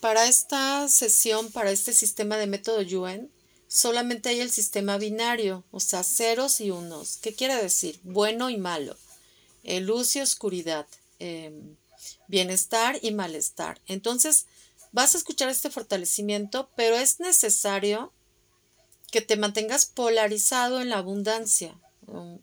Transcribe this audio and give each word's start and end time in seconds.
para 0.00 0.26
esta 0.26 0.88
sesión, 0.88 1.52
para 1.52 1.70
este 1.70 1.92
sistema 1.92 2.36
de 2.36 2.46
método 2.46 2.82
Yuen, 2.82 3.30
solamente 3.68 4.30
hay 4.30 4.40
el 4.40 4.50
sistema 4.50 4.98
binario, 4.98 5.64
o 5.70 5.80
sea, 5.80 6.02
ceros 6.02 6.60
y 6.60 6.70
unos. 6.70 7.18
¿Qué 7.18 7.34
quiere 7.34 7.56
decir? 7.56 8.00
Bueno 8.02 8.50
y 8.50 8.56
malo, 8.56 8.96
luz 9.64 10.16
y 10.16 10.20
oscuridad, 10.20 10.86
em, 11.18 11.76
bienestar 12.26 12.98
y 13.02 13.12
malestar. 13.12 13.80
Entonces, 13.86 14.46
vas 14.92 15.14
a 15.14 15.18
escuchar 15.18 15.48
este 15.48 15.70
fortalecimiento, 15.70 16.68
pero 16.74 16.96
es 16.96 17.20
necesario 17.20 18.12
que 19.10 19.20
te 19.20 19.36
mantengas 19.36 19.86
polarizado 19.86 20.80
en 20.80 20.88
la 20.88 20.98
abundancia. 20.98 21.78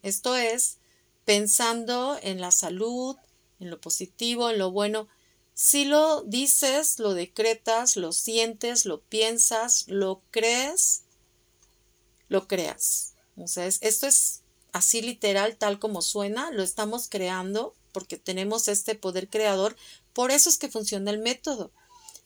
Esto 0.01 0.35
es, 0.35 0.77
pensando 1.25 2.17
en 2.21 2.39
la 2.39 2.51
salud, 2.51 3.17
en 3.59 3.69
lo 3.69 3.81
positivo, 3.81 4.49
en 4.49 4.59
lo 4.59 4.71
bueno. 4.71 5.07
Si 5.59 5.85
lo 5.85 6.21
dices, 6.21 6.99
lo 6.99 7.15
decretas, 7.15 7.97
lo 7.97 8.11
sientes, 8.11 8.85
lo 8.85 9.01
piensas, 9.01 9.85
lo 9.87 10.21
crees, 10.29 11.01
lo 12.29 12.47
creas. 12.47 13.15
Sea, 13.47 13.65
esto 13.65 14.05
es 14.05 14.43
así 14.71 15.01
literal, 15.01 15.57
tal 15.57 15.79
como 15.79 16.03
suena, 16.03 16.51
lo 16.51 16.61
estamos 16.61 17.09
creando 17.09 17.73
porque 17.91 18.17
tenemos 18.17 18.67
este 18.67 18.93
poder 18.93 19.29
creador. 19.29 19.75
Por 20.13 20.29
eso 20.29 20.47
es 20.47 20.59
que 20.59 20.69
funciona 20.69 21.09
el 21.09 21.17
método, 21.17 21.71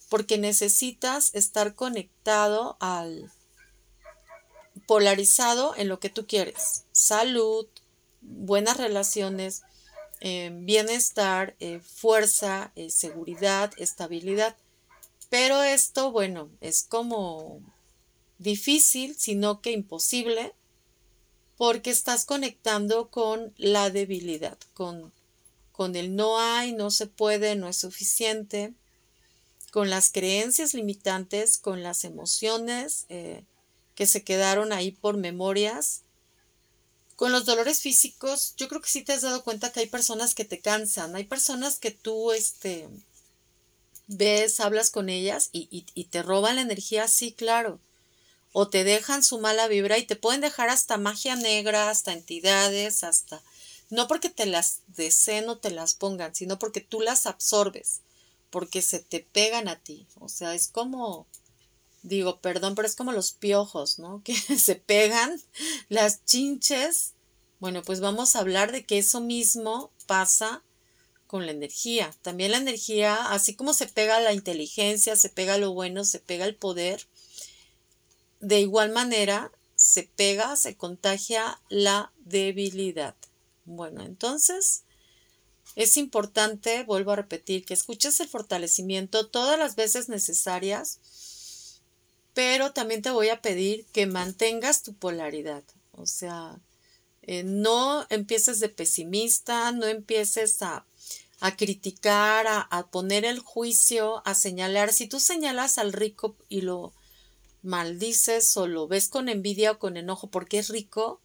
porque 0.09 0.37
necesitas 0.37 1.34
estar 1.34 1.73
conectado 1.73 2.75
al 2.81 3.31
polarizado 4.87 5.73
en 5.77 5.87
lo 5.87 6.01
que 6.01 6.09
tú 6.09 6.27
quieres. 6.27 6.84
Salud, 6.91 7.65
buenas 8.20 8.75
relaciones, 8.75 9.61
eh, 10.23 10.52
bienestar, 10.53 11.55
eh, 11.59 11.80
fuerza, 11.80 12.71
eh, 12.75 12.91
seguridad, 12.91 13.71
estabilidad. 13.77 14.55
Pero 15.31 15.63
esto, 15.63 16.12
bueno, 16.12 16.52
es 16.62 16.84
como 16.84 17.59
difícil, 18.38 19.15
sino 19.18 19.62
que 19.62 19.71
imposible, 19.71 20.54
porque 21.57 21.90
estás 21.90 22.26
conectando 22.26 23.10
con 23.10 23.51
la 23.57 23.90
debilidad, 23.90 24.60
con, 24.76 25.12
con 25.71 25.95
el 25.95 26.15
no 26.15 26.40
hay, 26.40 26.71
no 26.73 26.91
se 26.91 27.07
puede, 27.07 27.55
no 27.55 27.67
es 27.67 27.77
suficiente, 27.77 28.73
con 29.71 29.90
las 29.90 30.12
creencias 30.12 30.76
limitantes, 30.76 31.57
con 31.57 31.82
las 31.82 32.04
emociones 32.04 33.07
que 33.07 34.05
se 34.05 34.23
quedaron 34.23 34.71
ahí 34.73 34.91
por 34.91 35.17
memorias. 35.17 36.04
Con 37.21 37.31
los 37.31 37.45
dolores 37.45 37.81
físicos, 37.81 38.55
yo 38.57 38.67
creo 38.67 38.81
que 38.81 38.89
sí 38.89 39.03
te 39.03 39.13
has 39.13 39.21
dado 39.21 39.43
cuenta 39.43 39.71
que 39.71 39.81
hay 39.81 39.85
personas 39.85 40.33
que 40.33 40.43
te 40.43 40.59
cansan, 40.59 41.15
hay 41.15 41.25
personas 41.25 41.77
que 41.77 41.91
tú 41.91 42.31
este, 42.31 42.89
ves, 44.07 44.59
hablas 44.59 44.89
con 44.89 45.07
ellas 45.07 45.49
y, 45.51 45.85
y 45.93 46.03
te 46.05 46.23
roban 46.23 46.55
la 46.55 46.61
energía, 46.61 47.07
sí, 47.07 47.31
claro 47.31 47.79
o 48.53 48.67
te 48.67 48.83
dejan 48.83 49.23
su 49.23 49.39
mala 49.39 49.67
vibra 49.67 49.97
y 49.97 50.05
te 50.05 50.15
pueden 50.15 50.41
dejar 50.41 50.69
hasta 50.69 50.97
magia 50.97 51.35
negra, 51.35 51.89
hasta 51.89 52.13
entidades, 52.13 53.03
hasta... 53.03 53.41
No 53.89 54.07
porque 54.07 54.29
te 54.29 54.45
las 54.45 54.79
deseen 54.87 55.49
o 55.49 55.57
te 55.57 55.69
las 55.69 55.95
pongan, 55.95 56.33
sino 56.33 56.57
porque 56.57 56.81
tú 56.81 57.01
las 57.01 57.25
absorbes, 57.25 58.01
porque 58.49 58.81
se 58.81 58.99
te 58.99 59.19
pegan 59.19 59.67
a 59.67 59.77
ti. 59.79 60.07
O 60.19 60.29
sea, 60.29 60.55
es 60.55 60.69
como, 60.69 61.27
digo, 62.04 62.40
perdón, 62.40 62.76
pero 62.76 62.88
es 62.88 62.96
como 62.96 63.12
los 63.12 63.32
piojos, 63.32 63.99
¿no? 63.99 64.22
Que 64.24 64.35
se 64.35 64.75
pegan, 64.75 65.41
las 65.90 66.25
chinches. 66.25 67.13
Bueno, 67.59 67.84
pues 67.84 68.00
vamos 68.00 68.35
a 68.35 68.40
hablar 68.40 68.72
de 68.72 68.85
que 68.85 68.97
eso 68.97 69.22
mismo 69.22 69.91
pasa 70.07 70.63
con 71.28 71.46
la 71.46 71.52
energía. 71.52 72.13
También 72.22 72.52
la 72.52 72.57
energía, 72.57 73.31
así 73.31 73.56
como 73.56 73.74
se 73.74 73.88
pega 73.88 74.19
la 74.19 74.34
inteligencia, 74.34 75.16
se 75.16 75.29
pega 75.29 75.57
lo 75.57 75.74
bueno, 75.74 76.03
se 76.03 76.19
pega 76.19 76.46
el 76.46 76.56
poder, 76.56 77.07
de 78.41 78.59
igual 78.59 78.91
manera, 78.91 79.52
se 79.75 80.03
pega, 80.03 80.56
se 80.56 80.75
contagia 80.75 81.62
la 81.69 82.12
debilidad. 82.25 83.16
Bueno, 83.66 84.03
entonces 84.03 84.84
es 85.75 85.95
importante, 85.97 86.84
vuelvo 86.84 87.11
a 87.11 87.16
repetir, 87.16 87.63
que 87.63 87.73
escuches 87.73 88.19
el 88.19 88.28
fortalecimiento 88.28 89.28
todas 89.28 89.57
las 89.57 89.75
veces 89.75 90.09
necesarias, 90.09 91.00
pero 92.33 92.71
también 92.71 93.01
te 93.01 93.11
voy 93.11 93.29
a 93.29 93.41
pedir 93.41 93.85
que 93.87 94.05
mantengas 94.05 94.83
tu 94.83 94.93
polaridad. 94.93 95.63
O 95.91 96.05
sea, 96.05 96.59
eh, 97.23 97.43
no 97.43 98.05
empieces 98.09 98.59
de 98.59 98.69
pesimista, 98.69 99.71
no 99.71 99.85
empieces 99.85 100.61
a, 100.61 100.85
a 101.39 101.55
criticar, 101.55 102.47
a, 102.47 102.61
a 102.61 102.87
poner 102.87 103.25
el 103.25 103.39
juicio, 103.39 104.21
a 104.25 104.33
señalar. 104.35 104.93
Si 104.93 105.07
tú 105.07 105.19
señalas 105.19 105.77
al 105.77 105.93
rico 105.93 106.35
y 106.49 106.61
lo 106.61 106.93
maldices 107.63 108.55
o 108.57 108.67
lo 108.67 108.87
ves 108.87 109.09
con 109.09 109.29
envidia 109.29 109.71
o 109.71 109.79
con 109.79 109.97
enojo 109.97 110.27
porque 110.27 110.59
es 110.59 110.69
rico, 110.69 111.21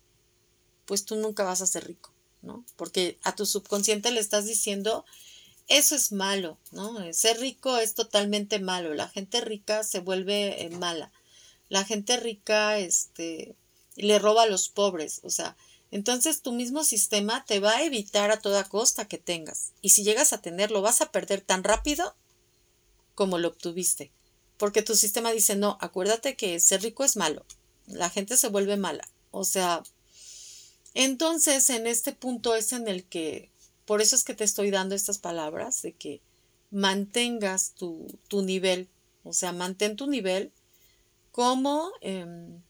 pues 0.85 1.05
tú 1.05 1.17
nunca 1.17 1.45
vas 1.45 1.63
a 1.63 1.67
ser 1.67 1.87
rico, 1.87 2.13
¿no? 2.43 2.65
Porque 2.77 3.19
a 3.23 3.35
tu 3.35 3.47
subconsciente 3.47 4.11
le 4.11 4.21
estás 4.21 4.47
diciendo, 4.47 5.05
eso 5.69 5.95
es 5.95 6.13
malo, 6.13 6.59
¿no? 6.71 7.13
Ser 7.13 7.41
rico 7.41 7.77
es 7.79 7.95
totalmente 7.95 8.59
malo, 8.59 8.95
la 8.95 9.09
gente 9.09 9.41
rica 9.41 9.83
se 9.83 10.01
vuelve 10.01 10.65
eh, 10.65 10.71
mala, 10.71 11.11
la 11.69 11.85
gente 11.85 12.17
rica, 12.17 12.79
este, 12.79 13.57
le 13.97 14.19
roba 14.19 14.45
a 14.45 14.47
los 14.47 14.69
pobres, 14.69 15.21
o 15.25 15.31
sea, 15.31 15.57
entonces 15.91 16.43
tu 16.43 16.53
mismo 16.53 16.85
sistema 16.85 17.45
te 17.47 17.61
va 17.61 17.77
a 17.77 17.85
evitar 17.85 18.31
a 18.31 18.41
toda 18.41 18.69
costa 18.69 19.07
que 19.09 19.19
tengas. 19.19 19.73
Y 19.83 19.91
si 19.91 20.03
llegas 20.03 20.33
a 20.33 20.43
tenerlo, 20.43 20.83
vas 20.83 21.01
a 21.01 21.13
perder 21.13 21.41
tan 21.41 21.65
rápido 21.65 22.15
como 23.15 23.39
lo 23.39 23.49
obtuviste. 23.49 24.11
Porque 24.59 24.83
tu 24.83 24.97
sistema 24.97 25.33
dice, 25.33 25.55
no, 25.55 25.79
acuérdate 25.81 26.37
que 26.37 26.59
ser 26.61 26.83
rico 26.83 27.05
es 27.05 27.17
malo. 27.17 27.45
La 27.87 28.11
gente 28.11 28.37
se 28.37 28.49
vuelve 28.49 28.77
mala. 28.77 29.09
O 29.31 29.45
sea, 29.45 29.83
entonces 30.95 31.71
en 31.71 31.87
este 31.87 32.13
punto 32.13 32.55
es 32.55 32.73
en 32.73 32.89
el 32.89 33.05
que, 33.05 33.51
por 33.87 34.03
eso 34.03 34.17
es 34.17 34.25
que 34.25 34.35
te 34.35 34.45
estoy 34.45 34.71
dando 34.71 34.95
estas 34.95 35.19
palabras, 35.19 35.81
de 35.83 35.93
que 35.93 36.21
mantengas 36.71 37.73
tu, 37.73 38.07
tu 38.29 38.43
nivel. 38.43 38.89
O 39.25 39.33
sea, 39.33 39.53
mantén 39.53 39.97
tu 39.97 40.07
nivel 40.07 40.53
como 41.33 41.91
em, 42.01 42.61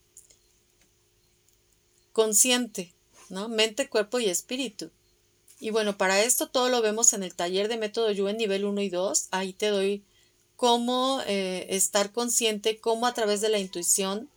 consciente, 2.12 2.92
¿no? 3.28 3.48
Mente, 3.48 3.88
cuerpo 3.88 4.18
y 4.18 4.26
espíritu. 4.26 4.90
Y 5.58 5.70
bueno, 5.70 5.96
para 5.96 6.22
esto 6.22 6.48
todo 6.48 6.68
lo 6.68 6.82
vemos 6.82 7.12
en 7.12 7.22
el 7.22 7.34
taller 7.34 7.68
de 7.68 7.78
método 7.78 8.08
en 8.10 8.36
nivel 8.36 8.64
1 8.64 8.80
y 8.82 8.90
2. 8.90 9.28
Ahí 9.30 9.52
te 9.52 9.68
doy 9.68 10.02
cómo 10.56 11.22
eh, 11.26 11.66
estar 11.70 12.12
consciente, 12.12 12.78
cómo 12.78 13.06
a 13.06 13.14
través 13.14 13.40
de 13.40 13.48
la 13.48 13.58
intuición, 13.58 14.28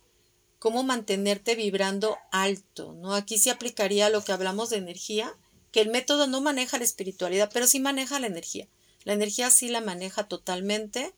cómo 0.58 0.82
mantenerte 0.82 1.54
vibrando 1.54 2.16
alto, 2.30 2.94
¿no? 2.94 3.14
Aquí 3.14 3.38
se 3.38 3.50
aplicaría 3.50 4.10
lo 4.10 4.22
que 4.22 4.32
hablamos 4.32 4.70
de 4.70 4.76
energía, 4.76 5.34
que 5.72 5.80
el 5.80 5.90
método 5.90 6.26
no 6.26 6.40
maneja 6.40 6.78
la 6.78 6.84
espiritualidad, 6.84 7.50
pero 7.52 7.66
sí 7.66 7.80
maneja 7.80 8.18
la 8.18 8.26
energía. 8.26 8.68
La 9.04 9.12
energía 9.12 9.50
sí 9.50 9.68
la 9.68 9.80
maneja 9.80 10.28
totalmente. 10.28 11.14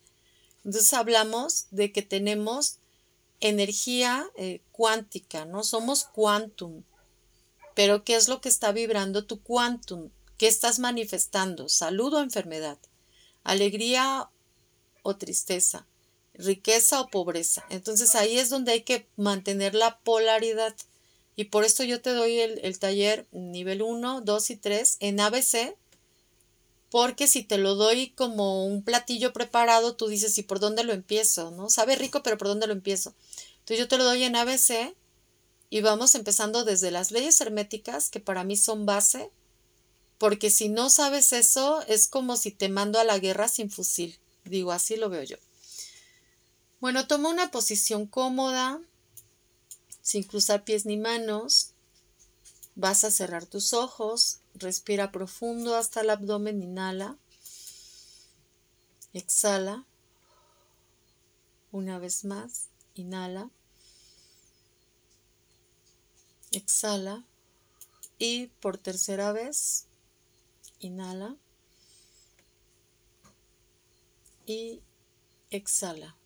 Entonces 0.65 0.93
hablamos 0.93 1.67
de 1.71 1.93
que 1.93 2.03
tenemos 2.03 2.79
energía 3.41 4.27
eh, 4.37 4.61
cuántica, 4.71 5.45
¿no? 5.45 5.65
Somos 5.65 6.05
quantum. 6.05 6.85
Pero 7.75 8.05
¿qué 8.05 8.15
es 8.15 8.29
lo 8.29 8.41
que 8.41 8.49
está 8.49 8.73
vibrando 8.73 9.25
tu 9.25 9.43
quantum? 9.43 10.11
¿Qué 10.39 10.47
estás 10.47 10.79
manifestando? 10.79 11.69
¿Salud 11.69 12.13
o 12.15 12.23
enfermedad? 12.23 12.79
¿Alegría 13.43 14.29
o 15.03 15.17
tristeza, 15.17 15.87
riqueza 16.35 17.01
o 17.01 17.09
pobreza. 17.09 17.65
Entonces 17.69 18.15
ahí 18.15 18.39
es 18.39 18.51
donde 18.51 18.73
hay 18.73 18.83
que 18.83 19.09
mantener 19.17 19.75
la 19.75 19.99
polaridad. 20.01 20.75
Y 21.35 21.45
por 21.45 21.65
esto 21.65 21.83
yo 21.83 22.01
te 22.01 22.11
doy 22.11 22.39
el, 22.41 22.79
taller 22.79 23.27
nivel 23.33 23.83
1, 23.83 24.21
2 24.21 24.51
y 24.51 24.57
3 24.57 24.97
en 25.01 25.21
ABC, 25.21 25.77
porque 26.91 27.27
si 27.27 27.43
te 27.43 27.57
lo 27.57 27.75
doy 27.75 28.11
como 28.11 28.67
un 28.67 28.83
platillo 28.83 29.33
preparado, 29.33 29.97
tú 29.97 30.09
dices, 30.09 30.37
¿y 30.37 30.43
por 30.43 30.61
dónde 30.61 30.85
lo 30.85 30.93
empiezo? 30.93 31.51
¿No? 31.51 31.71
Sabe 31.71 31.97
rico, 31.97 32.23
pero 32.23 32.37
¿por 32.37 32.49
dónde 32.49 32.67
lo 32.67 32.75
empiezo? 32.75 33.15
Entonces 33.61 33.79
yo 33.79 33.89
te 33.89 33.97
lo 33.97 34.05
doy 34.05 34.25
en 34.25 34.37
ABC 34.37 34.95
y 35.71 35.81
vamos 35.81 36.15
empezando 36.15 36.65
desde 36.65 36.91
las 36.91 37.13
leyes 37.13 37.41
herméticas, 37.41 38.11
que 38.11 38.21
para 38.21 38.45
mí 38.45 38.57
son 38.57 38.85
base, 38.85 39.31
porque 40.19 40.51
si 40.51 40.69
no 40.69 40.91
sabes 40.91 41.33
eso, 41.33 41.83
es 41.89 42.09
como 42.09 42.37
si 42.37 42.51
te 42.51 42.69
mando 42.69 43.01
a 43.01 43.05
la 43.05 43.19
guerra 43.19 43.49
sin 43.49 43.71
fusil. 43.71 44.19
Digo, 44.45 44.71
así 44.73 44.97
lo 44.97 45.09
veo 45.09 45.23
yo. 45.23 45.37
Bueno, 46.79 47.07
toma 47.07 47.31
una 47.31 47.51
posición 47.51 48.07
cómoda, 48.07 48.81
sin 50.03 50.25
cruzar 50.25 50.65
pies 50.65 50.85
ni 50.85 50.97
manos. 50.97 51.71
Vas 52.75 53.05
a 53.05 53.11
cerrar 53.11 53.47
tus 53.47 53.73
ojos, 53.73 54.41
respira 54.55 55.13
profundo 55.13 55.77
hasta 55.77 56.03
el 56.03 56.11
abdomen, 56.11 56.63
inhala. 56.63 57.17
Exhala. 59.15 59.87
Una 61.71 61.99
vez 61.99 62.25
más, 62.25 62.69
inhala. 62.95 63.51
Exhala. 66.51 67.25
Y 68.19 68.49
por 68.61 68.77
tercera 68.79 69.33
vez, 69.33 69.87
inhala. 70.81 71.37
y 74.47 74.83
exhala. 75.51 76.17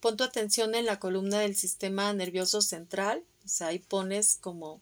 Pon 0.00 0.16
tu 0.16 0.24
atención 0.24 0.74
en 0.74 0.86
la 0.86 0.98
columna 0.98 1.40
del 1.40 1.54
sistema 1.54 2.12
nervioso 2.12 2.62
central, 2.62 3.22
o 3.44 3.48
sea, 3.48 3.68
ahí 3.68 3.78
pones 3.78 4.38
como, 4.40 4.80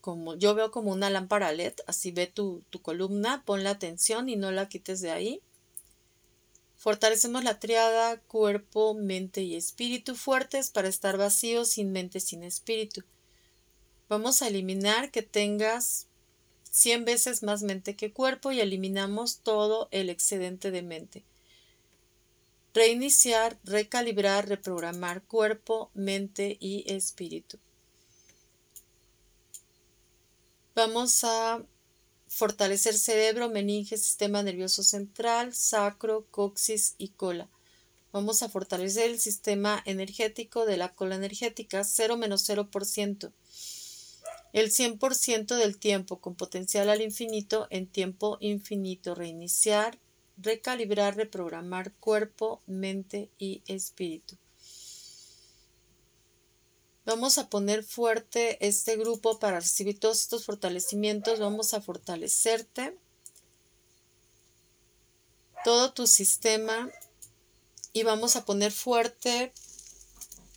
como 0.00 0.34
yo 0.36 0.54
veo 0.54 0.70
como 0.70 0.92
una 0.92 1.10
lámpara 1.10 1.52
LED, 1.52 1.74
así 1.86 2.10
ve 2.10 2.26
tu, 2.26 2.62
tu 2.70 2.80
columna, 2.80 3.42
pon 3.44 3.64
la 3.64 3.70
atención 3.70 4.28
y 4.28 4.36
no 4.36 4.50
la 4.50 4.68
quites 4.68 5.00
de 5.00 5.10
ahí. 5.10 5.42
Fortalecemos 6.76 7.44
la 7.44 7.58
triada 7.58 8.20
cuerpo, 8.20 8.94
mente 8.94 9.42
y 9.42 9.56
espíritu 9.56 10.14
fuertes 10.14 10.70
para 10.70 10.88
estar 10.88 11.18
vacíos 11.18 11.68
sin 11.70 11.92
mente, 11.92 12.20
sin 12.20 12.44
espíritu. 12.44 13.02
Vamos 14.08 14.40
a 14.40 14.48
eliminar 14.48 15.10
que 15.10 15.22
tengas 15.22 16.06
100 16.70 17.04
veces 17.04 17.42
más 17.42 17.62
mente 17.62 17.96
que 17.96 18.12
cuerpo 18.12 18.52
y 18.52 18.60
eliminamos 18.60 19.40
todo 19.40 19.88
el 19.90 20.08
excedente 20.08 20.70
de 20.70 20.82
mente. 20.82 21.24
Reiniciar, 22.74 23.58
recalibrar, 23.64 24.48
reprogramar 24.48 25.22
cuerpo, 25.22 25.90
mente 25.94 26.56
y 26.60 26.84
espíritu. 26.92 27.58
Vamos 30.74 31.24
a 31.24 31.64
fortalecer 32.28 32.94
cerebro, 32.94 33.48
meninge, 33.48 33.96
sistema 33.96 34.42
nervioso 34.42 34.82
central, 34.82 35.54
sacro, 35.54 36.26
coxis 36.30 36.94
y 36.98 37.08
cola. 37.08 37.48
Vamos 38.12 38.42
a 38.42 38.48
fortalecer 38.48 39.10
el 39.10 39.18
sistema 39.18 39.82
energético 39.84 40.66
de 40.66 40.76
la 40.76 40.94
cola 40.94 41.16
energética 41.16 41.84
0 41.84 42.16
menos 42.16 42.48
0%. 42.48 43.32
El 44.52 44.70
100% 44.70 45.56
del 45.56 45.78
tiempo 45.78 46.20
con 46.20 46.34
potencial 46.34 46.88
al 46.88 47.02
infinito 47.02 47.66
en 47.70 47.86
tiempo 47.86 48.38
infinito. 48.40 49.14
Reiniciar, 49.14 49.98
recalibrar, 50.38 51.16
reprogramar 51.16 51.92
cuerpo, 51.94 52.62
mente 52.66 53.30
y 53.38 53.62
espíritu. 53.66 54.36
Vamos 57.04 57.38
a 57.38 57.48
poner 57.48 57.84
fuerte 57.84 58.58
este 58.66 58.96
grupo 58.96 59.38
para 59.38 59.60
recibir 59.60 59.98
todos 59.98 60.20
estos 60.20 60.44
fortalecimientos. 60.44 61.38
Vamos 61.38 61.72
a 61.72 61.80
fortalecerte 61.80 62.96
todo 65.64 65.92
tu 65.92 66.06
sistema 66.06 66.90
y 67.92 68.02
vamos 68.02 68.36
a 68.36 68.44
poner 68.44 68.72
fuerte 68.72 69.52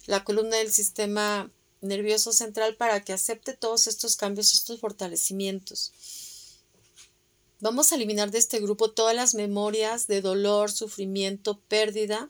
la 0.06 0.24
columna 0.24 0.58
del 0.58 0.72
sistema 0.72 1.50
nervioso 1.80 2.34
central 2.34 2.76
para 2.76 3.04
que 3.04 3.14
acepte 3.14 3.54
todos 3.54 3.88
estos 3.88 4.16
cambios, 4.16 4.54
estos 4.54 4.80
fortalecimientos. 4.80 5.94
Vamos 7.62 7.92
a 7.92 7.96
eliminar 7.96 8.32
de 8.32 8.40
este 8.40 8.60
grupo 8.60 8.92
todas 8.92 9.16
las 9.16 9.34
memorias 9.34 10.08
de 10.08 10.22
dolor, 10.22 10.72
sufrimiento, 10.72 11.60
pérdida 11.68 12.30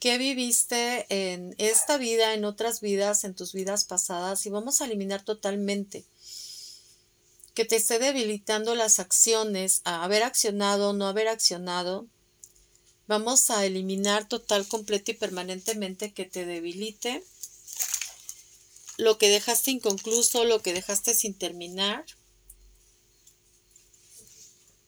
qué 0.00 0.16
viviste 0.16 1.06
en 1.10 1.54
esta 1.58 1.98
vida, 1.98 2.32
en 2.32 2.46
otras 2.46 2.80
vidas, 2.80 3.24
en 3.24 3.34
tus 3.34 3.52
vidas 3.52 3.84
pasadas 3.84 4.44
y 4.46 4.50
vamos 4.50 4.80
a 4.80 4.86
eliminar 4.86 5.22
totalmente 5.22 6.04
que 7.54 7.66
te 7.66 7.76
esté 7.76 7.98
debilitando 7.98 8.74
las 8.74 8.98
acciones, 8.98 9.82
a 9.84 10.02
haber 10.02 10.22
accionado, 10.22 10.94
no 10.94 11.06
haber 11.06 11.28
accionado. 11.28 12.06
Vamos 13.06 13.50
a 13.50 13.66
eliminar 13.66 14.26
total, 14.26 14.66
completo 14.66 15.10
y 15.10 15.14
permanentemente 15.14 16.14
que 16.14 16.24
te 16.24 16.46
debilite 16.46 17.22
lo 18.96 19.18
que 19.18 19.28
dejaste 19.28 19.72
inconcluso, 19.72 20.44
lo 20.44 20.62
que 20.62 20.72
dejaste 20.72 21.12
sin 21.12 21.34
terminar 21.34 22.06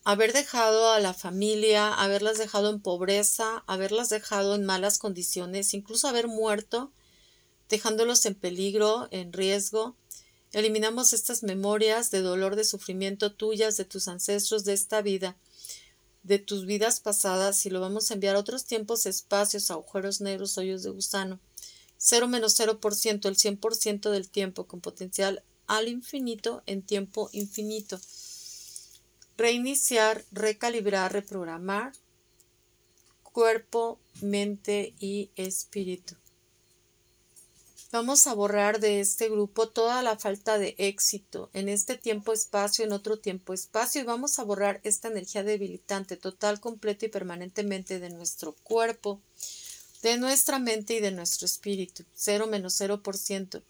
haber 0.03 0.33
dejado 0.33 0.91
a 0.91 0.99
la 0.99 1.13
familia, 1.13 1.93
haberlas 1.93 2.37
dejado 2.37 2.69
en 2.69 2.81
pobreza, 2.81 3.63
haberlas 3.67 4.09
dejado 4.09 4.55
en 4.55 4.65
malas 4.65 4.97
condiciones, 4.97 5.73
incluso 5.73 6.07
haber 6.07 6.27
muerto, 6.27 6.91
dejándolos 7.69 8.25
en 8.25 8.35
peligro, 8.35 9.07
en 9.11 9.31
riesgo. 9.31 9.95
Eliminamos 10.51 11.13
estas 11.13 11.41
memorias 11.43 12.11
de 12.11 12.19
dolor, 12.19 12.55
de 12.55 12.65
sufrimiento 12.65 13.33
tuyas, 13.33 13.77
de 13.77 13.85
tus 13.85 14.07
ancestros, 14.07 14.65
de 14.65 14.73
esta 14.73 15.01
vida, 15.01 15.37
de 16.21 16.37
tus 16.37 16.65
vidas 16.65 16.99
pasadas 16.99 17.65
y 17.65 17.69
lo 17.69 17.79
vamos 17.79 18.11
a 18.11 18.13
enviar 18.15 18.35
a 18.35 18.39
otros 18.39 18.65
tiempos, 18.65 19.05
espacios, 19.05 19.71
agujeros 19.71 20.21
negros, 20.21 20.57
hoyos 20.57 20.83
de 20.83 20.89
gusano. 20.89 21.39
0 21.97 22.27
menos 22.27 22.59
0%, 22.59 23.25
el 23.25 23.37
100% 23.37 24.09
del 24.11 24.29
tiempo, 24.29 24.67
con 24.67 24.81
potencial 24.81 25.43
al 25.65 25.87
infinito 25.87 26.61
en 26.65 26.81
tiempo 26.81 27.29
infinito 27.31 27.99
reiniciar, 29.37 30.23
recalibrar, 30.31 31.11
reprogramar 31.11 31.93
cuerpo, 33.33 33.99
mente 34.21 34.93
y 34.99 35.31
espíritu. 35.35 36.15
Vamos 37.91 38.25
a 38.25 38.33
borrar 38.33 38.79
de 38.79 39.01
este 39.01 39.29
grupo 39.29 39.69
toda 39.69 40.01
la 40.01 40.17
falta 40.17 40.57
de 40.57 40.73
éxito 40.77 41.49
en 41.53 41.69
este 41.69 41.95
tiempo-espacio, 41.95 42.85
en 42.85 42.91
otro 42.91 43.19
tiempo-espacio 43.19 44.01
y 44.01 44.05
vamos 44.05 44.39
a 44.39 44.43
borrar 44.43 44.79
esta 44.83 45.09
energía 45.09 45.43
debilitante 45.43 46.15
total, 46.15 46.59
completa 46.59 47.05
y 47.05 47.09
permanentemente 47.09 47.99
de 47.99 48.09
nuestro 48.09 48.53
cuerpo, 48.63 49.19
de 50.01 50.17
nuestra 50.17 50.57
mente 50.57 50.95
y 50.95 50.99
de 51.01 51.11
nuestro 51.11 51.45
espíritu. 51.45 52.03
0 52.15 52.47
menos 52.47 52.79
0%. 52.79 53.61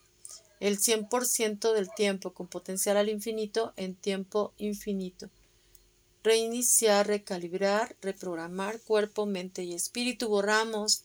El 0.61 0.79
100% 0.79 1.73
del 1.73 1.89
tiempo 1.93 2.33
con 2.33 2.47
potencial 2.47 2.95
al 2.95 3.09
infinito 3.09 3.73
en 3.75 3.95
tiempo 3.95 4.53
infinito 4.57 5.29
reiniciar, 6.23 7.07
recalibrar, 7.07 7.95
reprogramar 8.01 8.79
cuerpo, 8.79 9.25
mente 9.25 9.63
y 9.63 9.73
espíritu. 9.73 10.29
Borramos 10.29 11.03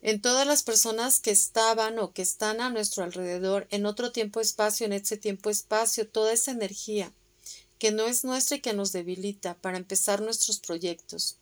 en 0.00 0.20
todas 0.20 0.46
las 0.46 0.62
personas 0.62 1.20
que 1.20 1.30
estaban 1.30 1.98
o 1.98 2.12
que 2.12 2.22
están 2.22 2.60
a 2.60 2.70
nuestro 2.70 3.04
alrededor 3.04 3.66
en 3.70 3.86
otro 3.86 4.12
tiempo-espacio, 4.12 4.86
en 4.86 4.92
ese 4.92 5.16
tiempo-espacio, 5.16 6.08
toda 6.08 6.32
esa 6.32 6.50
energía 6.50 7.12
que 7.78 7.90
no 7.90 8.06
es 8.06 8.24
nuestra 8.24 8.58
y 8.58 8.60
que 8.60 8.74
nos 8.74 8.92
debilita 8.92 9.54
para 9.54 9.76
empezar 9.76 10.20
nuestros 10.20 10.60
proyectos. 10.60 11.36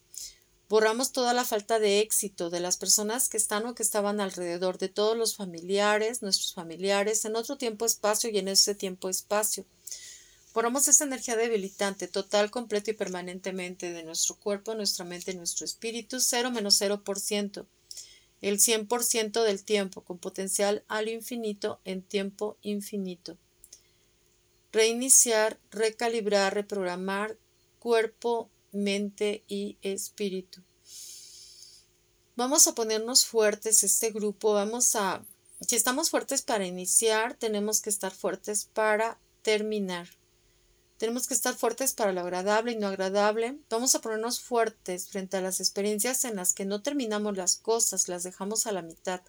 Borramos 0.70 1.12
toda 1.12 1.35
la 1.35 1.44
falta 1.44 1.79
de 1.79 2.00
éxito 2.00 2.49
de 2.49 2.61
las 2.61 2.76
personas 2.76 3.29
que 3.29 3.37
están 3.37 3.67
o 3.67 3.75
que 3.75 3.82
estaban 3.82 4.20
alrededor, 4.20 4.79
de 4.79 4.88
todos 4.88 5.17
los 5.17 5.37
familiares, 5.37 6.23
nuestros 6.23 6.55
familiares, 6.55 7.25
en 7.25 7.37
otro 7.37 7.58
tiempo-espacio 7.58 8.31
y 8.31 8.38
en 8.38 8.49
ese 8.49 8.75
tiempo-espacio. 8.75 9.67
Borramos 10.52 10.88
esa 10.88 11.05
energía 11.05 11.37
debilitante 11.37 12.08
total, 12.08 12.50
completo 12.50 12.91
y 12.91 12.94
permanentemente 12.94 13.93
de 13.93 14.02
nuestro 14.02 14.35
cuerpo, 14.35 14.75
nuestra 14.75 15.05
mente 15.05 15.31
y 15.31 15.37
nuestro 15.37 15.64
espíritu, 15.64 16.19
0 16.19 16.50
menos 16.50 16.80
0%, 16.80 17.66
el 18.40 18.59
100% 18.59 19.45
del 19.45 19.62
tiempo, 19.62 20.02
con 20.02 20.19
potencial 20.19 20.83
al 20.88 21.09
infinito 21.09 21.80
en 21.85 22.02
tiempo 22.02 22.57
infinito. 22.62 23.37
Reiniciar, 24.73 25.61
recalibrar, 25.71 26.54
reprogramar 26.54 27.37
cuerpo, 27.78 28.50
mente 28.73 29.45
y 29.47 29.76
espíritu. 29.83 30.62
Vamos 32.35 32.66
a 32.66 32.75
ponernos 32.75 33.25
fuertes 33.25 33.85
este 33.85 34.11
grupo, 34.11 34.52
vamos 34.52 34.97
a, 34.97 35.25
si 35.61 35.76
estamos 35.76 36.11
fuertes 36.11 36.42
para 36.42 36.66
iniciar, 36.66 37.35
tenemos 37.35 37.80
que 37.80 37.90
estar 37.90 38.12
fuertes 38.12 38.64
para 38.64 39.19
terminar. 39.42 40.09
Tenemos 41.00 41.26
que 41.26 41.33
estar 41.33 41.54
fuertes 41.54 41.95
para 41.95 42.12
lo 42.12 42.21
agradable 42.21 42.73
y 42.73 42.76
no 42.76 42.88
agradable. 42.88 43.57
Vamos 43.71 43.95
a 43.95 44.02
ponernos 44.02 44.38
fuertes 44.38 45.09
frente 45.09 45.38
a 45.38 45.40
las 45.40 45.59
experiencias 45.59 46.26
en 46.26 46.37
las 46.37 46.52
que 46.52 46.66
no 46.66 46.83
terminamos 46.83 47.38
las 47.38 47.57
cosas, 47.57 48.11
las 48.11 48.23
dejamos 48.23 48.66
a 48.66 48.73
la 48.73 48.83
mitad. 48.83 49.23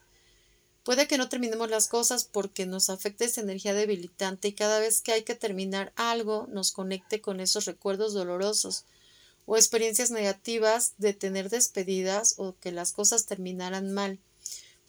Puede 0.84 1.08
que 1.08 1.18
no 1.18 1.30
terminemos 1.30 1.70
las 1.70 1.88
cosas 1.88 2.26
porque 2.26 2.66
nos 2.66 2.90
afecta 2.90 3.24
esa 3.24 3.40
energía 3.40 3.74
debilitante 3.74 4.50
y 4.50 4.54
cada 4.54 4.80
vez 4.80 5.00
que 5.00 5.14
hay 5.14 5.24
que 5.24 5.34
terminar 5.34 5.94
algo 5.96 6.46
nos 6.52 6.74
conecte 6.74 7.22
con 7.22 7.40
esos 7.40 7.64
recuerdos 7.64 8.14
dolorosos 8.14 8.84
o 9.46 9.56
experiencias 9.56 10.12
negativas 10.12 10.96
de 10.98 11.14
tener 11.14 11.50
despedidas 11.50 12.36
o 12.36 12.54
que 12.60 12.74
las 12.74 12.92
cosas 12.92 13.28
terminaran 13.28 13.94
mal. 13.94 14.20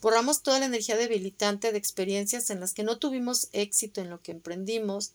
Borramos 0.00 0.42
toda 0.42 0.58
la 0.58 0.66
energía 0.66 0.96
debilitante 0.96 1.70
de 1.70 1.78
experiencias 1.78 2.50
en 2.50 2.58
las 2.58 2.74
que 2.74 2.82
no 2.82 2.98
tuvimos 2.98 3.50
éxito 3.52 4.00
en 4.00 4.10
lo 4.10 4.20
que 4.20 4.32
emprendimos, 4.32 5.12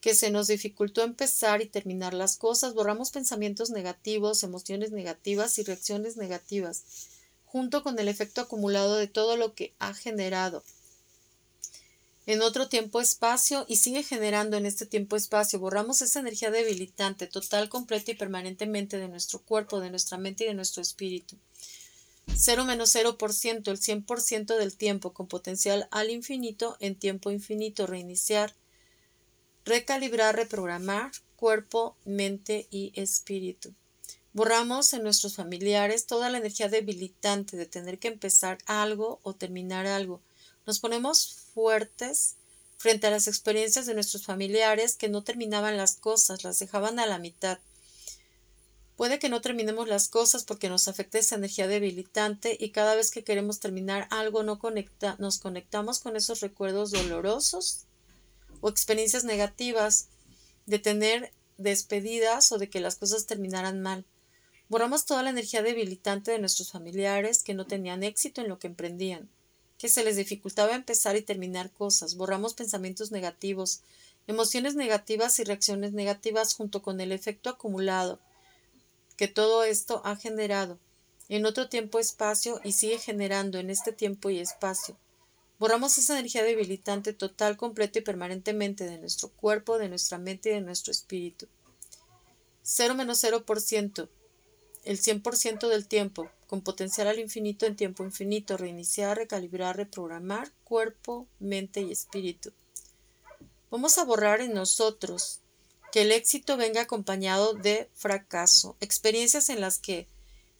que 0.00 0.14
se 0.14 0.30
nos 0.30 0.46
dificultó 0.46 1.02
empezar 1.02 1.60
y 1.62 1.66
terminar 1.66 2.14
las 2.14 2.36
cosas, 2.36 2.74
borramos 2.74 3.10
pensamientos 3.10 3.70
negativos, 3.70 4.42
emociones 4.42 4.92
negativas 4.92 5.58
y 5.58 5.62
reacciones 5.62 6.16
negativas, 6.16 6.84
junto 7.44 7.82
con 7.82 7.98
el 7.98 8.08
efecto 8.08 8.40
acumulado 8.40 8.96
de 8.96 9.08
todo 9.08 9.36
lo 9.36 9.54
que 9.54 9.74
ha 9.78 9.92
generado 9.92 10.62
en 12.26 12.42
otro 12.42 12.68
tiempo-espacio 12.68 13.64
y 13.66 13.76
sigue 13.76 14.04
generando 14.04 14.56
en 14.56 14.64
este 14.64 14.86
tiempo-espacio. 14.86 15.58
Borramos 15.58 16.00
esa 16.00 16.20
energía 16.20 16.50
debilitante, 16.50 17.26
total, 17.26 17.68
completa 17.68 18.12
y 18.12 18.14
permanentemente 18.14 18.98
de 18.98 19.08
nuestro 19.08 19.40
cuerpo, 19.40 19.80
de 19.80 19.90
nuestra 19.90 20.16
mente 20.16 20.44
y 20.44 20.46
de 20.46 20.54
nuestro 20.54 20.80
espíritu. 20.80 21.36
0 22.36 22.64
menos 22.64 22.94
0%, 22.94 23.68
el 23.68 23.80
100% 23.80 24.56
del 24.56 24.76
tiempo, 24.76 25.12
con 25.12 25.26
potencial 25.26 25.88
al 25.90 26.10
infinito 26.10 26.76
en 26.78 26.94
tiempo 26.94 27.32
infinito, 27.32 27.88
reiniciar, 27.88 28.54
recalibrar, 29.64 30.36
reprogramar 30.36 31.12
cuerpo, 31.36 31.96
mente 32.04 32.68
y 32.70 32.92
espíritu. 32.94 33.74
Borramos 34.32 34.92
en 34.92 35.02
nuestros 35.02 35.34
familiares 35.34 36.06
toda 36.06 36.30
la 36.30 36.38
energía 36.38 36.68
debilitante 36.68 37.56
de 37.56 37.66
tener 37.66 37.98
que 37.98 38.08
empezar 38.08 38.58
algo 38.66 39.18
o 39.22 39.34
terminar 39.34 39.86
algo. 39.86 40.20
Nos 40.66 40.78
ponemos 40.78 41.48
fuertes 41.52 42.36
frente 42.76 43.08
a 43.08 43.10
las 43.10 43.26
experiencias 43.26 43.86
de 43.86 43.94
nuestros 43.94 44.24
familiares 44.24 44.96
que 44.96 45.08
no 45.08 45.24
terminaban 45.24 45.76
las 45.76 45.96
cosas, 45.96 46.44
las 46.44 46.58
dejaban 46.58 47.00
a 47.00 47.06
la 47.06 47.18
mitad. 47.18 47.58
Puede 48.96 49.18
que 49.18 49.30
no 49.30 49.40
terminemos 49.40 49.88
las 49.88 50.08
cosas 50.08 50.44
porque 50.44 50.68
nos 50.68 50.86
afecta 50.86 51.18
esa 51.18 51.36
energía 51.36 51.66
debilitante 51.66 52.56
y 52.60 52.70
cada 52.70 52.94
vez 52.94 53.10
que 53.10 53.24
queremos 53.24 53.58
terminar 53.58 54.06
algo 54.10 54.42
no 54.42 54.58
conecta, 54.58 55.16
nos 55.18 55.38
conectamos 55.38 56.00
con 56.00 56.16
esos 56.16 56.40
recuerdos 56.40 56.90
dolorosos 56.90 57.86
o 58.60 58.68
experiencias 58.68 59.24
negativas 59.24 60.08
de 60.66 60.78
tener 60.78 61.32
despedidas 61.58 62.52
o 62.52 62.58
de 62.58 62.70
que 62.70 62.80
las 62.80 62.96
cosas 62.96 63.26
terminaran 63.26 63.80
mal. 63.80 64.04
Borramos 64.68 65.04
toda 65.04 65.22
la 65.22 65.30
energía 65.30 65.62
debilitante 65.62 66.30
de 66.30 66.38
nuestros 66.38 66.70
familiares 66.70 67.42
que 67.42 67.54
no 67.54 67.66
tenían 67.66 68.02
éxito 68.02 68.40
en 68.40 68.48
lo 68.48 68.58
que 68.58 68.68
emprendían, 68.68 69.28
que 69.78 69.88
se 69.88 70.04
les 70.04 70.16
dificultaba 70.16 70.74
empezar 70.74 71.16
y 71.16 71.22
terminar 71.22 71.72
cosas. 71.72 72.14
Borramos 72.14 72.54
pensamientos 72.54 73.10
negativos, 73.10 73.82
emociones 74.26 74.74
negativas 74.74 75.38
y 75.38 75.44
reacciones 75.44 75.92
negativas 75.92 76.54
junto 76.54 76.82
con 76.82 77.00
el 77.00 77.12
efecto 77.12 77.50
acumulado 77.50 78.20
que 79.16 79.28
todo 79.28 79.64
esto 79.64 80.00
ha 80.04 80.16
generado 80.16 80.78
en 81.28 81.44
otro 81.46 81.68
tiempo-espacio 81.68 82.60
y 82.64 82.72
sigue 82.72 82.98
generando 82.98 83.58
en 83.58 83.68
este 83.70 83.92
tiempo 83.92 84.30
y 84.30 84.38
espacio. 84.38 84.96
Borramos 85.60 85.98
esa 85.98 86.18
energía 86.18 86.42
debilitante 86.42 87.12
total, 87.12 87.58
completa 87.58 87.98
y 87.98 88.02
permanentemente 88.02 88.86
de 88.86 88.96
nuestro 88.96 89.28
cuerpo, 89.28 89.78
de 89.78 89.90
nuestra 89.90 90.16
mente 90.16 90.48
y 90.48 90.54
de 90.54 90.62
nuestro 90.62 90.90
espíritu. 90.90 91.48
0 92.62 92.94
menos 92.94 93.22
0% 93.22 94.08
el 94.84 94.98
100% 94.98 95.68
del 95.68 95.86
tiempo, 95.86 96.30
con 96.46 96.62
potencial 96.62 97.08
al 97.08 97.18
infinito 97.18 97.66
en 97.66 97.76
tiempo 97.76 98.04
infinito, 98.04 98.56
reiniciar, 98.56 99.18
recalibrar, 99.18 99.76
reprogramar 99.76 100.50
cuerpo, 100.64 101.26
mente 101.38 101.82
y 101.82 101.92
espíritu. 101.92 102.52
Vamos 103.70 103.98
a 103.98 104.04
borrar 104.04 104.40
en 104.40 104.54
nosotros 104.54 105.40
que 105.92 106.02
el 106.02 106.12
éxito 106.12 106.56
venga 106.56 106.80
acompañado 106.80 107.52
de 107.52 107.90
fracaso, 107.94 108.76
experiencias 108.80 109.50
en 109.50 109.60
las 109.60 109.78
que 109.78 110.08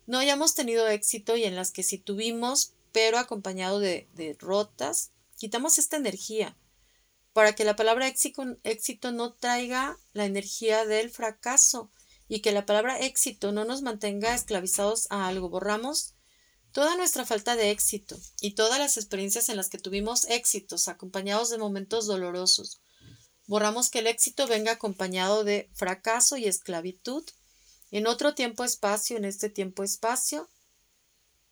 no 0.06 0.18
hayamos 0.18 0.54
tenido 0.54 0.86
éxito 0.88 1.38
y 1.38 1.44
en 1.44 1.56
las 1.56 1.70
que 1.70 1.82
sí 1.82 1.96
tuvimos, 1.96 2.74
pero 2.92 3.18
acompañado 3.18 3.80
de 3.80 4.08
derrotas, 4.14 5.12
quitamos 5.36 5.78
esta 5.78 5.96
energía 5.96 6.56
para 7.32 7.54
que 7.54 7.64
la 7.64 7.76
palabra 7.76 8.08
éxito, 8.08 8.42
éxito 8.64 9.12
no 9.12 9.34
traiga 9.34 9.96
la 10.12 10.24
energía 10.24 10.84
del 10.84 11.10
fracaso, 11.10 11.90
y 12.30 12.40
que 12.42 12.52
la 12.52 12.64
palabra 12.64 13.00
éxito 13.00 13.50
no 13.50 13.64
nos 13.64 13.82
mantenga 13.82 14.32
esclavizados 14.32 15.08
a 15.10 15.26
algo. 15.26 15.48
Borramos 15.48 16.14
toda 16.70 16.96
nuestra 16.96 17.26
falta 17.26 17.56
de 17.56 17.72
éxito 17.72 18.16
y 18.40 18.52
todas 18.52 18.78
las 18.78 18.96
experiencias 18.96 19.48
en 19.48 19.56
las 19.56 19.68
que 19.68 19.78
tuvimos 19.78 20.26
éxitos 20.26 20.86
acompañados 20.86 21.50
de 21.50 21.58
momentos 21.58 22.06
dolorosos. 22.06 22.80
Borramos 23.48 23.90
que 23.90 23.98
el 23.98 24.06
éxito 24.06 24.46
venga 24.46 24.70
acompañado 24.70 25.42
de 25.42 25.70
fracaso 25.74 26.36
y 26.36 26.46
esclavitud 26.46 27.24
en 27.90 28.06
otro 28.06 28.32
tiempo-espacio, 28.32 29.16
en 29.16 29.24
este 29.24 29.50
tiempo-espacio. 29.50 30.48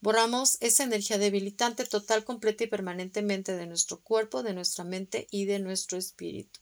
Borramos 0.01 0.59
esa 0.61 0.85
energía 0.85 1.19
debilitante 1.19 1.85
total, 1.85 2.25
completa 2.25 2.65
y 2.65 2.69
permanentemente 2.69 3.57
de 3.57 3.67
nuestro 3.67 4.01
cuerpo, 4.01 4.43
de 4.43 4.55
nuestra 4.55 4.85
mente 4.85 5.27
y 5.31 5.47
de 5.47 5.59
nuestro 5.59 5.99
espíritu. 5.99 6.61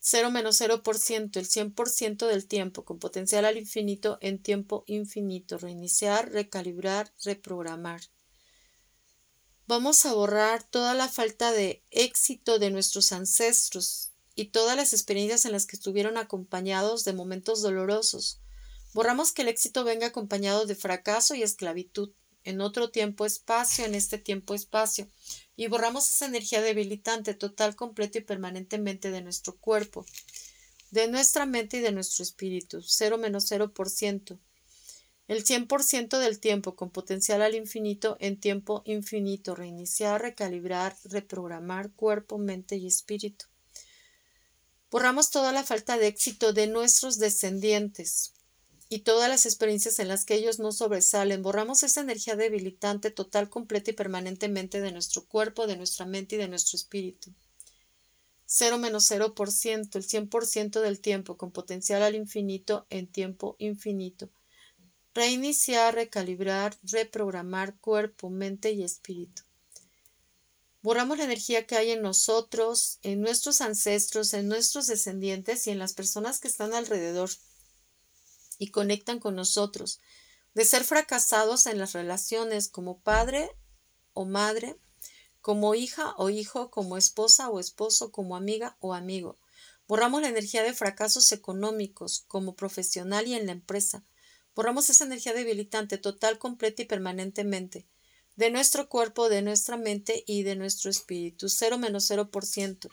0 0.00 0.30
menos 0.30 0.60
0%, 0.60 1.38
el 1.38 1.46
100% 1.46 2.26
del 2.26 2.46
tiempo, 2.46 2.84
con 2.84 2.98
potencial 2.98 3.46
al 3.46 3.56
infinito 3.56 4.18
en 4.20 4.38
tiempo 4.38 4.84
infinito. 4.86 5.56
Reiniciar, 5.56 6.30
recalibrar, 6.30 7.12
reprogramar. 7.24 8.02
Vamos 9.66 10.04
a 10.04 10.12
borrar 10.12 10.62
toda 10.62 10.92
la 10.92 11.08
falta 11.08 11.52
de 11.52 11.82
éxito 11.90 12.58
de 12.58 12.70
nuestros 12.70 13.12
ancestros 13.12 14.10
y 14.34 14.46
todas 14.46 14.76
las 14.76 14.92
experiencias 14.92 15.46
en 15.46 15.52
las 15.52 15.64
que 15.64 15.76
estuvieron 15.76 16.18
acompañados 16.18 17.04
de 17.04 17.14
momentos 17.14 17.62
dolorosos. 17.62 18.40
Borramos 18.94 19.32
que 19.32 19.42
el 19.42 19.48
éxito 19.48 19.82
venga 19.82 20.06
acompañado 20.06 20.66
de 20.66 20.76
fracaso 20.76 21.34
y 21.34 21.42
esclavitud. 21.42 22.12
En 22.44 22.60
otro 22.60 22.90
tiempo-espacio, 22.90 23.84
en 23.86 23.94
este 23.94 24.18
tiempo-espacio 24.18 25.08
y 25.56 25.66
borramos 25.68 26.08
esa 26.08 26.26
energía 26.26 26.62
debilitante 26.62 27.34
total, 27.34 27.74
completa 27.74 28.18
y 28.18 28.20
permanentemente 28.20 29.10
de 29.10 29.22
nuestro 29.22 29.56
cuerpo, 29.56 30.04
de 30.90 31.08
nuestra 31.08 31.46
mente 31.46 31.78
y 31.78 31.80
de 31.80 31.92
nuestro 31.92 32.22
espíritu, 32.22 32.82
0 32.82 33.18
menos 33.18 33.50
0%. 33.50 34.38
El 35.26 35.42
100% 35.42 36.18
del 36.18 36.38
tiempo 36.38 36.76
con 36.76 36.90
potencial 36.90 37.40
al 37.40 37.54
infinito 37.54 38.18
en 38.20 38.38
tiempo 38.38 38.82
infinito, 38.84 39.54
reiniciar, 39.54 40.20
recalibrar, 40.20 40.96
reprogramar 41.04 41.90
cuerpo, 41.92 42.36
mente 42.36 42.76
y 42.76 42.86
espíritu. 42.86 43.46
Borramos 44.90 45.30
toda 45.30 45.50
la 45.50 45.64
falta 45.64 45.96
de 45.96 46.08
éxito 46.08 46.52
de 46.52 46.66
nuestros 46.66 47.18
descendientes, 47.18 48.34
y 48.88 49.00
todas 49.00 49.28
las 49.28 49.46
experiencias 49.46 49.98
en 49.98 50.08
las 50.08 50.24
que 50.24 50.34
ellos 50.34 50.58
no 50.58 50.72
sobresalen. 50.72 51.42
Borramos 51.42 51.82
esa 51.82 52.02
energía 52.02 52.36
debilitante 52.36 53.10
total, 53.10 53.48
completa 53.48 53.90
y 53.90 53.94
permanentemente 53.94 54.80
de 54.80 54.92
nuestro 54.92 55.24
cuerpo, 55.24 55.66
de 55.66 55.76
nuestra 55.76 56.06
mente 56.06 56.36
y 56.36 56.38
de 56.38 56.48
nuestro 56.48 56.76
espíritu. 56.76 57.32
0 58.46 58.78
menos 58.78 59.10
0%, 59.10 59.96
el 59.96 60.06
100% 60.06 60.80
del 60.80 61.00
tiempo, 61.00 61.36
con 61.36 61.50
potencial 61.50 62.02
al 62.02 62.14
infinito 62.14 62.86
en 62.90 63.06
tiempo 63.06 63.56
infinito. 63.58 64.30
Reiniciar, 65.14 65.94
recalibrar, 65.94 66.76
reprogramar 66.82 67.76
cuerpo, 67.78 68.30
mente 68.30 68.72
y 68.72 68.82
espíritu. 68.82 69.42
Borramos 70.82 71.16
la 71.16 71.24
energía 71.24 71.66
que 71.66 71.76
hay 71.76 71.92
en 71.92 72.02
nosotros, 72.02 72.98
en 73.02 73.22
nuestros 73.22 73.62
ancestros, 73.62 74.34
en 74.34 74.48
nuestros 74.48 74.86
descendientes 74.86 75.66
y 75.66 75.70
en 75.70 75.78
las 75.78 75.94
personas 75.94 76.40
que 76.40 76.48
están 76.48 76.74
alrededor 76.74 77.30
y 78.58 78.68
conectan 78.68 79.18
con 79.18 79.34
nosotros, 79.34 80.00
de 80.54 80.64
ser 80.64 80.84
fracasados 80.84 81.66
en 81.66 81.78
las 81.78 81.92
relaciones 81.92 82.68
como 82.68 83.00
padre 83.00 83.50
o 84.12 84.24
madre, 84.24 84.76
como 85.40 85.74
hija 85.74 86.14
o 86.16 86.30
hijo, 86.30 86.70
como 86.70 86.96
esposa 86.96 87.50
o 87.50 87.60
esposo, 87.60 88.12
como 88.12 88.36
amiga 88.36 88.76
o 88.80 88.94
amigo. 88.94 89.36
Borramos 89.86 90.22
la 90.22 90.28
energía 90.28 90.62
de 90.62 90.72
fracasos 90.72 91.32
económicos 91.32 92.24
como 92.28 92.56
profesional 92.56 93.26
y 93.26 93.34
en 93.34 93.46
la 93.46 93.52
empresa. 93.52 94.04
Borramos 94.54 94.88
esa 94.88 95.04
energía 95.04 95.34
debilitante 95.34 95.98
total, 95.98 96.38
completa 96.38 96.82
y 96.82 96.86
permanentemente 96.86 97.86
de 98.36 98.50
nuestro 98.50 98.88
cuerpo, 98.88 99.28
de 99.28 99.42
nuestra 99.42 99.76
mente 99.76 100.24
y 100.26 100.42
de 100.42 100.56
nuestro 100.56 100.90
espíritu. 100.90 101.48
Cero 101.48 101.78
menos 101.78 102.06
cero 102.06 102.30
por 102.30 102.44
ciento 102.44 102.88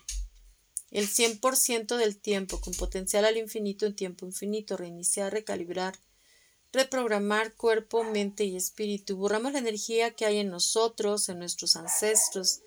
el 0.91 1.07
100% 1.07 1.95
del 1.95 2.17
tiempo, 2.17 2.59
con 2.59 2.73
potencial 2.73 3.23
al 3.23 3.37
infinito 3.37 3.85
en 3.85 3.95
tiempo 3.95 4.25
infinito, 4.25 4.75
reiniciar, 4.75 5.31
recalibrar, 5.31 5.97
reprogramar 6.73 7.55
cuerpo, 7.55 8.03
mente 8.03 8.43
y 8.43 8.57
espíritu. 8.57 9.15
Borramos 9.15 9.53
la 9.53 9.59
energía 9.59 10.11
que 10.11 10.25
hay 10.25 10.39
en 10.39 10.49
nosotros, 10.49 11.29
en 11.29 11.39
nuestros 11.39 11.77
ancestros, 11.77 12.61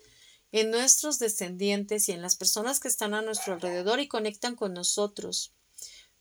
en 0.51 0.71
nuestros 0.71 1.19
descendientes 1.19 2.09
y 2.09 2.13
en 2.13 2.21
las 2.23 2.35
personas 2.35 2.79
que 2.79 2.87
están 2.87 3.13
a 3.13 3.21
nuestro 3.21 3.53
alrededor 3.53 3.99
y 3.99 4.07
conectan 4.07 4.55
con 4.55 4.73
nosotros. 4.73 5.53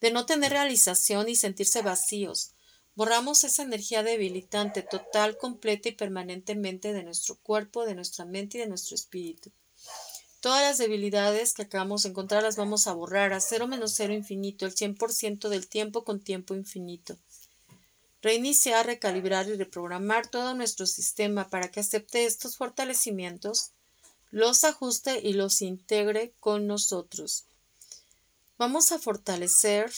De 0.00 0.10
no 0.10 0.26
tener 0.26 0.52
realización 0.52 1.30
y 1.30 1.36
sentirse 1.36 1.80
vacíos. 1.80 2.52
Borramos 2.94 3.44
esa 3.44 3.62
energía 3.62 4.02
debilitante, 4.02 4.82
total, 4.82 5.38
completa 5.38 5.88
y 5.88 5.92
permanentemente 5.92 6.92
de 6.92 7.02
nuestro 7.02 7.38
cuerpo, 7.40 7.86
de 7.86 7.94
nuestra 7.94 8.26
mente 8.26 8.58
y 8.58 8.60
de 8.60 8.66
nuestro 8.66 8.94
espíritu. 8.94 9.50
Todas 10.44 10.60
las 10.60 10.76
debilidades 10.76 11.54
que 11.54 11.62
acabamos 11.62 12.02
de 12.02 12.10
encontrar 12.10 12.42
las 12.42 12.56
vamos 12.56 12.86
a 12.86 12.92
borrar 12.92 13.32
a 13.32 13.40
cero 13.40 13.66
menos 13.66 13.94
cero 13.94 14.12
infinito, 14.12 14.66
el 14.66 14.74
100% 14.74 15.48
del 15.48 15.66
tiempo 15.68 16.04
con 16.04 16.20
tiempo 16.20 16.54
infinito. 16.54 17.16
Reiniciar, 18.20 18.84
recalibrar 18.84 19.48
y 19.48 19.56
reprogramar 19.56 20.26
todo 20.26 20.52
nuestro 20.52 20.84
sistema 20.84 21.48
para 21.48 21.70
que 21.70 21.80
acepte 21.80 22.26
estos 22.26 22.58
fortalecimientos, 22.58 23.70
los 24.30 24.64
ajuste 24.64 25.18
y 25.26 25.32
los 25.32 25.62
integre 25.62 26.34
con 26.40 26.66
nosotros. 26.66 27.46
Vamos 28.58 28.92
a 28.92 28.98
fortalecer 28.98 29.90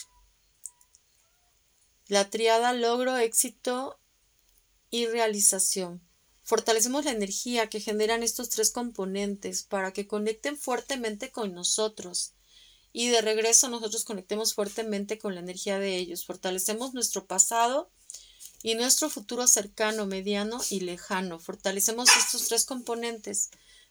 la 2.06 2.30
triada 2.30 2.72
logro, 2.72 3.16
éxito 3.16 3.98
y 4.90 5.06
realización. 5.06 6.05
Fortalecemos 6.46 7.04
la 7.04 7.10
energía 7.10 7.68
que 7.68 7.80
generan 7.80 8.22
estos 8.22 8.50
tres 8.50 8.70
componentes 8.70 9.64
para 9.64 9.92
que 9.92 10.06
conecten 10.06 10.56
fuertemente 10.56 11.32
con 11.32 11.52
nosotros 11.52 12.34
y 12.92 13.08
de 13.08 13.20
regreso 13.20 13.68
nosotros 13.68 14.04
conectemos 14.04 14.54
fuertemente 14.54 15.18
con 15.18 15.34
la 15.34 15.40
energía 15.40 15.80
de 15.80 15.96
ellos. 15.96 16.24
Fortalecemos 16.24 16.94
nuestro 16.94 17.26
pasado 17.26 17.90
y 18.62 18.76
nuestro 18.76 19.10
futuro 19.10 19.48
cercano, 19.48 20.06
mediano 20.06 20.60
y 20.70 20.80
lejano. 20.80 21.40
Fortalecemos 21.40 22.08
estos 22.16 22.46
tres 22.46 22.64
componentes 22.64 23.50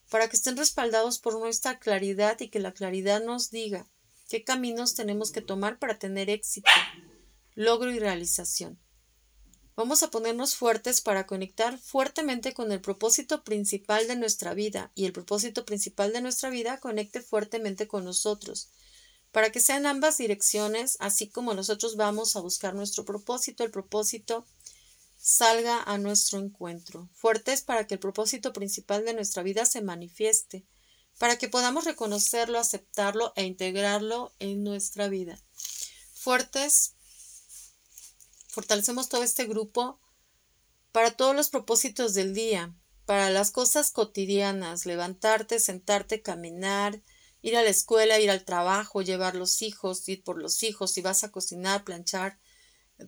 para 0.09 0.29
que 0.29 0.37
estén 0.37 0.55
respaldados 0.55 1.19
por 1.19 1.37
nuestra 1.37 1.77
claridad 1.77 2.39
y 2.39 2.47
que 2.47 2.61
la 2.61 2.71
claridad 2.71 3.21
nos 3.21 3.51
diga 3.51 3.85
qué 4.29 4.45
caminos 4.45 4.95
tenemos 4.95 5.31
que 5.31 5.41
tomar 5.41 5.77
para 5.77 5.99
tener 5.99 6.29
éxito. 6.29 6.71
logro 7.53 7.91
y 7.91 7.99
realización. 7.99 8.79
Vamos 9.75 10.03
a 10.03 10.09
ponernos 10.09 10.55
fuertes 10.55 11.01
para 11.01 11.27
conectar 11.27 11.77
fuertemente 11.77 12.53
con 12.53 12.71
el 12.71 12.79
propósito 12.79 13.43
principal 13.43 14.07
de 14.07 14.15
nuestra 14.15 14.53
vida 14.53 14.91
y 14.95 15.05
el 15.05 15.11
propósito 15.11 15.65
principal 15.65 16.13
de 16.13 16.21
nuestra 16.21 16.49
vida 16.49 16.79
conecte 16.79 17.21
fuertemente 17.21 17.85
con 17.85 18.05
nosotros, 18.05 18.69
para 19.33 19.51
que 19.51 19.59
sean 19.59 19.85
ambas 19.85 20.17
direcciones, 20.17 20.95
así 21.01 21.27
como 21.27 21.53
nosotros 21.53 21.97
vamos 21.97 22.37
a 22.37 22.39
buscar 22.39 22.73
nuestro 22.73 23.03
propósito, 23.03 23.65
el 23.65 23.71
propósito 23.71 24.45
salga 25.17 25.83
a 25.83 25.97
nuestro 25.97 26.39
encuentro, 26.39 27.09
fuertes 27.13 27.61
para 27.61 27.85
que 27.85 27.95
el 27.95 27.99
propósito 27.99 28.53
principal 28.53 29.03
de 29.03 29.13
nuestra 29.13 29.43
vida 29.43 29.65
se 29.65 29.81
manifieste, 29.81 30.65
para 31.17 31.37
que 31.37 31.49
podamos 31.49 31.83
reconocerlo, 31.83 32.59
aceptarlo 32.59 33.33
e 33.35 33.43
integrarlo 33.43 34.33
en 34.39 34.63
nuestra 34.63 35.09
vida. 35.09 35.37
Fuertes 36.13 36.93
Fortalecemos 38.55 39.09
todo 39.09 39.21
este 39.21 39.47
grupo 39.47 39.99
para 40.93 41.11
todos 41.11 41.35
los 41.35 41.49
propósitos 41.49 42.13
del 42.13 42.33
día, 42.33 42.73
para 43.05 43.29
las 43.29 43.51
cosas 43.51 43.91
cotidianas, 43.91 44.85
levantarte, 44.85 45.59
sentarte, 45.59 46.21
caminar, 46.21 47.01
ir 47.41 47.57
a 47.57 47.63
la 47.63 47.69
escuela, 47.69 48.17
ir 48.17 48.31
al 48.31 48.45
trabajo, 48.45 49.01
llevar 49.01 49.35
los 49.35 49.61
hijos, 49.61 50.07
ir 50.07 50.23
por 50.23 50.41
los 50.41 50.63
hijos, 50.63 50.93
si 50.93 51.01
vas 51.01 51.25
a 51.25 51.33
cocinar, 51.33 51.83
planchar, 51.83 52.39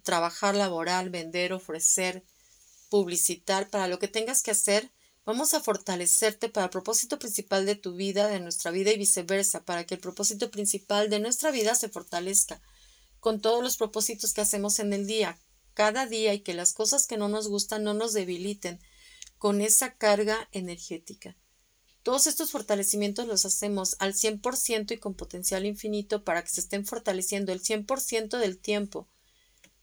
trabajar 0.03 0.53
laboral, 0.53 1.11
vender, 1.11 1.53
ofrecer, 1.53 2.25
publicitar, 2.89 3.69
para 3.69 3.87
lo 3.87 3.99
que 3.99 4.09
tengas 4.09 4.43
que 4.43 4.51
hacer, 4.51 4.91
vamos 5.23 5.53
a 5.53 5.61
fortalecerte 5.61 6.49
para 6.49 6.65
el 6.65 6.71
propósito 6.71 7.19
principal 7.19 7.65
de 7.65 7.75
tu 7.75 7.95
vida, 7.95 8.27
de 8.27 8.41
nuestra 8.41 8.71
vida 8.71 8.91
y 8.91 8.97
viceversa, 8.97 9.63
para 9.63 9.85
que 9.85 9.95
el 9.95 10.01
propósito 10.01 10.51
principal 10.51 11.09
de 11.09 11.21
nuestra 11.21 11.51
vida 11.51 11.73
se 11.73 11.87
fortalezca 11.87 12.61
con 13.19 13.41
todos 13.41 13.63
los 13.63 13.77
propósitos 13.77 14.33
que 14.33 14.41
hacemos 14.41 14.79
en 14.79 14.93
el 14.93 15.07
día, 15.07 15.39
cada 15.73 16.05
día 16.05 16.33
y 16.33 16.39
que 16.39 16.53
las 16.53 16.73
cosas 16.73 17.07
que 17.07 17.17
no 17.17 17.29
nos 17.29 17.47
gustan 17.47 17.83
no 17.83 17.93
nos 17.93 18.13
debiliten 18.13 18.79
con 19.37 19.61
esa 19.61 19.95
carga 19.95 20.49
energética. 20.51 21.37
Todos 22.03 22.25
estos 22.25 22.51
fortalecimientos 22.51 23.27
los 23.27 23.45
hacemos 23.45 23.95
al 23.99 24.13
100% 24.13 24.93
y 24.93 24.97
con 24.97 25.13
potencial 25.13 25.65
infinito 25.65 26.23
para 26.23 26.43
que 26.43 26.49
se 26.49 26.61
estén 26.61 26.85
fortaleciendo 26.85 27.51
el 27.51 27.61
100% 27.61 28.37
del 28.39 28.59
tiempo, 28.59 29.07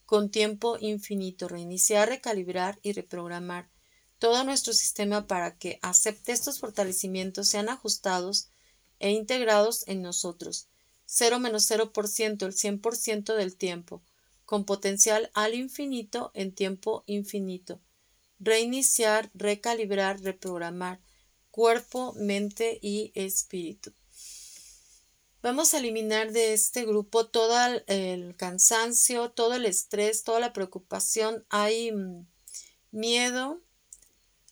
con 0.07 0.31
tiempo 0.31 0.79
infinito, 0.81 1.49
reiniciar, 1.49 2.09
recalibrar 2.09 2.79
y 2.83 2.93
reprogramar 2.93 3.71
todo 4.19 4.43
nuestro 4.45 4.73
sistema 4.73 5.26
para 5.26 5.59
que 5.59 5.79
acepte 5.83 6.33
estos 6.33 6.61
fortalecimientos 6.61 7.49
sean 7.49 7.69
ajustados 7.69 8.49
e 8.99 9.11
integrados 9.11 9.87
en 9.87 10.03
nosotros 10.03 10.69
0 11.06 11.38
menos 11.38 11.70
0% 11.70 12.46
el 12.46 12.54
100% 12.54 13.34
del 13.34 13.56
tiempo, 13.56 14.02
con 14.44 14.64
potencial 14.64 15.30
al 15.34 15.54
infinito 15.54 16.30
en 16.34 16.54
tiempo 16.54 17.04
infinito. 17.06 17.80
Reiniciar, 18.38 19.30
recalibrar, 19.34 20.20
reprogramar 20.20 21.00
cuerpo, 21.54 22.14
mente 22.14 22.80
y 22.82 23.12
espíritu. 23.14 23.92
Vamos 25.40 25.73
a 25.73 25.78
eliminar 25.78 26.32
de 26.32 26.52
este 26.52 26.84
grupo 26.84 27.26
todo 27.26 27.54
el 27.87 28.34
cansancio, 28.34 29.30
todo 29.30 29.54
el 29.54 29.64
estrés, 29.64 30.25
toda 30.25 30.40
la 30.40 30.52
preocupación. 30.52 31.46
Hay 31.50 31.92
mm, 31.92 32.26
miedo, 32.90 33.61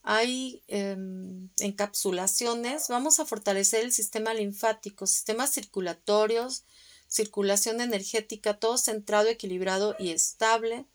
hay 0.02 0.62
em, 0.68 1.48
encapsulaciones, 1.58 2.88
vamos 2.88 3.20
a 3.20 3.26
fortalecer 3.26 3.84
el 3.84 3.92
sistema 3.92 4.34
linfático, 4.34 5.06
sistemas 5.06 5.52
circulatorios, 5.52 6.64
circulación 7.08 7.80
energética, 7.80 8.58
todo 8.58 8.78
centrado, 8.78 9.28
equilibrado 9.28 9.94
y 9.98 10.10
estable. 10.10 10.86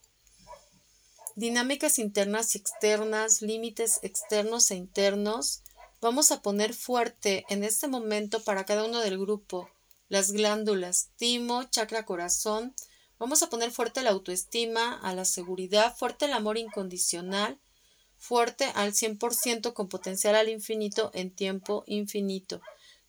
Dinámicas 1.35 1.99
internas 1.99 2.55
y 2.55 2.57
externas, 2.57 3.41
límites 3.41 3.99
externos 4.01 4.71
e 4.71 4.75
internos. 4.75 5.61
Vamos 6.01 6.31
a 6.31 6.41
poner 6.41 6.73
fuerte 6.73 7.45
en 7.49 7.63
este 7.63 7.87
momento 7.87 8.43
para 8.43 8.65
cada 8.65 8.83
uno 8.83 8.99
del 8.99 9.19
grupo 9.19 9.69
las 10.09 10.31
glándulas 10.31 11.09
timo, 11.17 11.63
chakra 11.65 12.05
corazón. 12.05 12.73
Vamos 13.19 13.43
a 13.43 13.49
poner 13.49 13.71
fuerte 13.71 14.03
la 14.03 14.11
autoestima, 14.11 14.99
a 14.99 15.13
la 15.13 15.25
seguridad, 15.25 15.95
fuerte 15.95 16.25
el 16.25 16.33
amor 16.33 16.57
incondicional, 16.57 17.59
fuerte 18.17 18.71
al 18.75 18.93
100% 18.93 19.73
con 19.73 19.89
potencial 19.89 20.35
al 20.35 20.49
infinito 20.49 21.11
en 21.13 21.31
tiempo 21.31 21.83
infinito. 21.87 22.61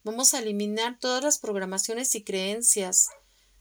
Vamos 0.05 0.35
a 0.35 0.38
eliminar 0.38 0.99
todas 0.99 1.23
las 1.23 1.38
programaciones 1.38 2.14
y 2.14 2.23
creencias 2.23 3.09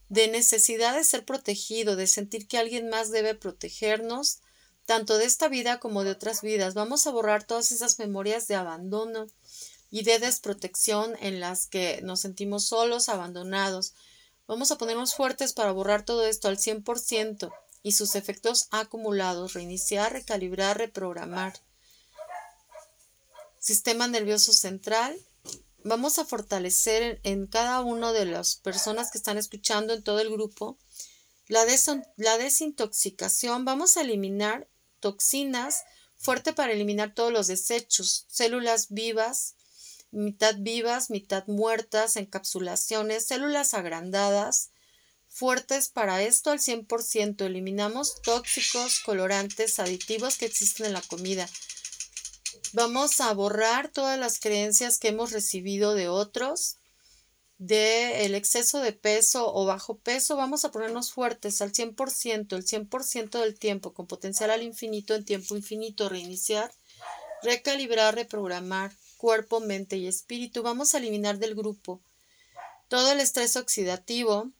de 0.10 0.28
necesidad 0.28 0.96
de 0.96 1.04
ser 1.04 1.26
protegido, 1.26 1.96
de 1.96 2.08
sentir 2.08 2.48
que 2.48 2.58
alguien 2.58 2.90
más 2.90 3.12
debe 3.12 3.36
protegernos, 3.36 4.40
tanto 4.86 5.18
de 5.18 5.26
esta 5.26 5.50
vida 5.50 5.80
como 5.80 6.04
de 6.04 6.12
otras 6.12 6.42
vidas. 6.42 6.74
Vamos 6.74 7.08
a 7.08 7.12
borrar 7.12 7.44
todas 7.44 7.72
esas 7.72 8.00
memorias 8.00 8.48
de 8.48 8.56
abandono 8.56 9.28
y 9.90 10.04
de 10.04 10.20
desprotección 10.20 11.16
en 11.20 11.40
las 11.40 11.68
que 11.68 12.02
nos 12.04 12.22
sentimos 12.22 12.66
solos, 12.66 13.10
abandonados. 13.10 13.94
Vamos 14.48 14.72
a 14.72 14.78
ponernos 14.78 15.14
fuertes 15.14 15.52
para 15.54 15.74
borrar 15.74 16.06
todo 16.06 16.26
esto 16.26 16.48
al 16.48 16.58
100% 16.58 17.52
y 17.88 17.93
sus 17.93 18.15
efectos 18.15 18.67
acumulados, 18.71 19.54
reiniciar, 19.54 20.12
recalibrar, 20.12 20.78
reprogramar. 20.78 21.54
Sistema 23.60 24.10
nervioso 24.10 24.52
central. 24.52 25.17
Vamos 25.86 26.19
a 26.19 26.26
fortalecer 26.26 27.21
en, 27.23 27.47
cada 27.47 27.80
una 27.80 28.12
de 28.12 28.26
las 28.26 28.58
personas 28.58 29.10
que 29.10 29.17
están 29.17 29.38
escuchando 29.38 29.93
en 29.93 30.04
todo 30.04 30.19
el 30.19 30.30
grupo 30.30 30.78
la, 31.47 31.65
la 32.17 32.38
desintoxicación. 32.38 33.63
Vamos 33.63 33.95
a 33.95 34.02
eliminar 34.02 34.67
toxinas 35.00 35.86
fuerte 36.17 36.52
para 36.52 36.73
eliminar 36.73 37.13
todos 37.13 37.32
los 37.32 37.47
desechos, 37.47 38.26
células 38.28 38.88
vivas, 38.89 39.56
mitad 40.12 40.56
vivas, 40.58 41.10
mitad 41.10 41.47
muertas, 41.47 42.17
encapsulaciones, 42.17 43.28
células 43.28 43.73
agrandadas, 43.73 44.71
fuertes 45.38 45.89
para 45.89 46.23
esto 46.23 46.50
al 46.50 46.60
100%. 46.60 47.45
Eliminamos 47.45 48.21
tóxicos, 48.23 49.00
colorantes, 49.00 49.80
aditivos 49.80 50.38
que 50.38 50.45
existen 50.45 50.88
en 50.88 50.93
la 50.93 51.02
comida. 51.02 51.47
Vamos 52.73 53.21
a 53.21 53.32
borrar 53.34 53.89
todas 53.89 54.19
las 54.19 54.39
creencias 54.39 54.97
que 54.97 55.10
hemos 55.10 55.32
recibido 55.32 55.93
de 55.93 56.10
otros, 56.10 56.78
de 57.60 58.26
el 58.26 58.34
exceso 58.36 58.80
de 58.80 58.93
peso 58.93 59.54
o 59.54 59.65
bajo 59.65 59.97
peso. 59.97 60.36
Vamos 60.36 60.65
a 60.65 60.71
ponernos 60.71 61.12
fuertes 61.12 61.62
al 61.62 61.71
100%, 61.71 62.56
el 62.56 62.65
100% 62.65 63.39
del 63.39 63.58
tiempo, 63.60 63.93
con 63.93 64.08
potencial 64.08 64.50
al 64.50 64.63
infinito 64.63 65.13
en 65.13 65.23
tiempo 65.23 65.56
infinito, 65.56 66.10
reiniciar, 66.10 66.73
recalibrar, 67.43 68.15
reprogramar 68.15 68.91
cuerpo, 69.17 69.60
mente 69.60 69.97
y 69.97 70.08
espíritu. 70.08 70.63
Vamos 70.63 70.93
a 70.93 70.97
eliminar 70.97 71.38
del 71.38 71.56
grupo 71.56 72.02
todo 72.88 73.12
el 73.12 73.19
estrés 73.19 73.56
oxidativo, 73.56 74.52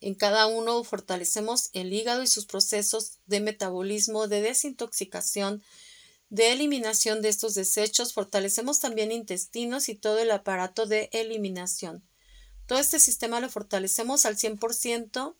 en 0.00 0.14
cada 0.14 0.46
uno 0.46 0.82
fortalecemos 0.82 1.68
el 1.72 1.92
hígado 1.92 2.22
y 2.22 2.26
sus 2.26 2.46
procesos 2.46 3.18
de 3.26 3.40
metabolismo, 3.40 4.28
de 4.28 4.40
desintoxicación, 4.40 5.62
de 6.30 6.52
eliminación 6.52 7.20
de 7.20 7.28
estos 7.28 7.54
desechos. 7.54 8.14
Fortalecemos 8.14 8.80
también 8.80 9.12
intestinos 9.12 9.88
y 9.88 9.94
todo 9.94 10.18
el 10.18 10.30
aparato 10.30 10.86
de 10.86 11.10
eliminación. 11.12 12.02
Todo 12.66 12.78
este 12.78 12.98
sistema 13.00 13.40
lo 13.40 13.50
fortalecemos 13.50 14.24
al 14.24 14.36
100%, 14.36 15.34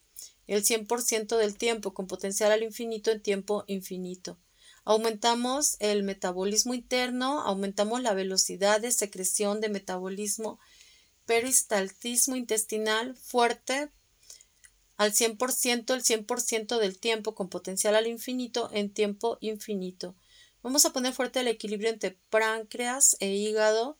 el 0.47 0.65
100% 0.65 1.37
del 1.37 1.57
tiempo, 1.57 1.95
con 1.95 2.07
potencial 2.07 2.53
al 2.53 2.63
infinito 2.63 3.11
en 3.11 3.23
tiempo 3.23 3.65
infinito. 3.67 4.37
Aumentamos 4.85 5.77
el 5.79 6.03
metabolismo 6.03 6.75
interno, 6.75 7.41
aumentamos 7.43 8.03
la 8.03 8.15
velocidad 8.15 8.81
de 8.81 8.91
secreción 8.91 9.61
de 9.61 9.69
metabolismo, 9.69 10.59
peristaltismo 11.25 12.35
intestinal 12.35 13.15
fuerte 13.15 13.91
al 15.01 15.15
100% 15.15 15.95
el 15.95 16.03
100% 16.03 16.79
del 16.79 16.99
tiempo 16.99 17.35
con 17.35 17.49
potencial 17.49 17.97
al 17.97 18.07
infinito 18.07 18.69
en 18.71 18.93
tiempo 18.93 19.39
infinito. 19.41 20.15
Vamos 20.63 20.85
a 20.85 20.93
poner 20.93 21.15
fuerte 21.15 21.41
el 21.41 21.49
equilibrio 21.49 21.89
entre 21.89 22.19
páncreas 22.29 23.17
e 23.19 23.33
hígado, 23.33 23.97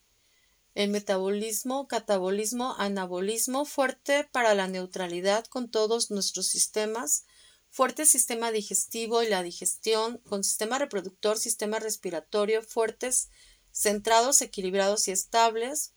el 0.75 0.91
metabolismo, 0.91 1.89
catabolismo, 1.89 2.75
anabolismo, 2.77 3.65
fuerte 3.65 4.29
para 4.31 4.55
la 4.55 4.69
neutralidad 4.69 5.47
con 5.47 5.71
todos 5.71 6.11
nuestros 6.11 6.49
sistemas, 6.49 7.25
fuerte 7.71 8.05
sistema 8.05 8.53
digestivo 8.53 9.23
y 9.23 9.29
la 9.31 9.43
digestión, 9.43 10.19
con 10.29 10.45
sistema 10.45 10.79
reproductor, 10.79 11.39
sistema 11.39 11.79
respiratorio, 11.79 12.63
fuertes, 12.63 13.31
centrados, 13.73 14.43
equilibrados 14.43 15.09
y 15.09 15.13
estables, 15.13 15.95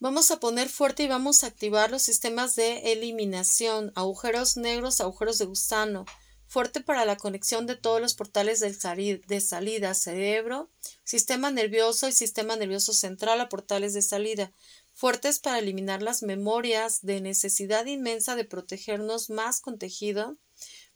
Vamos 0.00 0.30
a 0.30 0.38
poner 0.38 0.68
fuerte 0.68 1.02
y 1.02 1.08
vamos 1.08 1.42
a 1.42 1.48
activar 1.48 1.90
los 1.90 2.02
sistemas 2.02 2.54
de 2.54 2.92
eliminación, 2.92 3.90
agujeros 3.96 4.56
negros, 4.56 5.00
agujeros 5.00 5.38
de 5.38 5.46
gusano, 5.46 6.06
fuerte 6.46 6.80
para 6.80 7.04
la 7.04 7.16
conexión 7.16 7.66
de 7.66 7.74
todos 7.74 8.00
los 8.00 8.14
portales 8.14 8.60
de 8.60 9.40
salida, 9.40 9.94
cerebro, 9.94 10.70
sistema 11.02 11.50
nervioso 11.50 12.06
y 12.06 12.12
sistema 12.12 12.54
nervioso 12.54 12.92
central 12.92 13.40
a 13.40 13.48
portales 13.48 13.92
de 13.92 14.02
salida, 14.02 14.52
fuertes 14.92 15.40
para 15.40 15.58
eliminar 15.58 16.00
las 16.00 16.22
memorias 16.22 17.02
de 17.02 17.20
necesidad 17.20 17.84
inmensa 17.86 18.36
de 18.36 18.44
protegernos 18.44 19.30
más 19.30 19.60
con 19.60 19.80
tejido, 19.80 20.38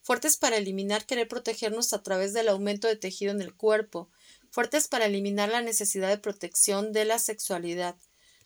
fuertes 0.00 0.36
para 0.36 0.58
eliminar 0.58 1.06
querer 1.06 1.26
protegernos 1.26 1.92
a 1.92 2.04
través 2.04 2.34
del 2.34 2.48
aumento 2.48 2.86
de 2.86 2.94
tejido 2.94 3.32
en 3.32 3.42
el 3.42 3.52
cuerpo, 3.56 4.10
fuertes 4.52 4.86
para 4.86 5.06
eliminar 5.06 5.48
la 5.48 5.60
necesidad 5.60 6.08
de 6.08 6.18
protección 6.18 6.92
de 6.92 7.04
la 7.04 7.18
sexualidad. 7.18 7.96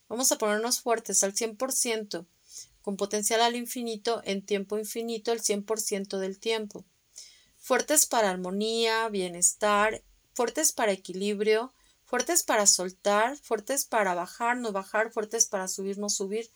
Vamos 0.08 0.30
a 0.30 0.38
ponernos 0.38 0.80
fuertes 0.80 1.24
al 1.24 1.34
100%, 1.34 2.26
con 2.82 2.96
potencial 2.96 3.40
al 3.40 3.56
infinito 3.56 4.22
en 4.24 4.44
tiempo 4.44 4.78
infinito 4.78 5.32
el 5.32 5.40
100% 5.40 6.18
del 6.18 6.38
tiempo. 6.38 6.84
Fuertes 7.56 8.06
para 8.06 8.30
armonía, 8.30 9.08
bienestar, 9.08 10.02
fuertes 10.34 10.72
para 10.72 10.92
equilibrio, 10.92 11.72
fuertes 12.04 12.44
para 12.44 12.66
soltar, 12.66 13.36
fuertes 13.36 13.84
para 13.84 14.14
bajar, 14.14 14.56
no 14.56 14.70
bajar, 14.70 15.10
fuertes 15.10 15.46
para 15.46 15.66
subir, 15.66 15.98
no 15.98 16.08
subir, 16.08 16.48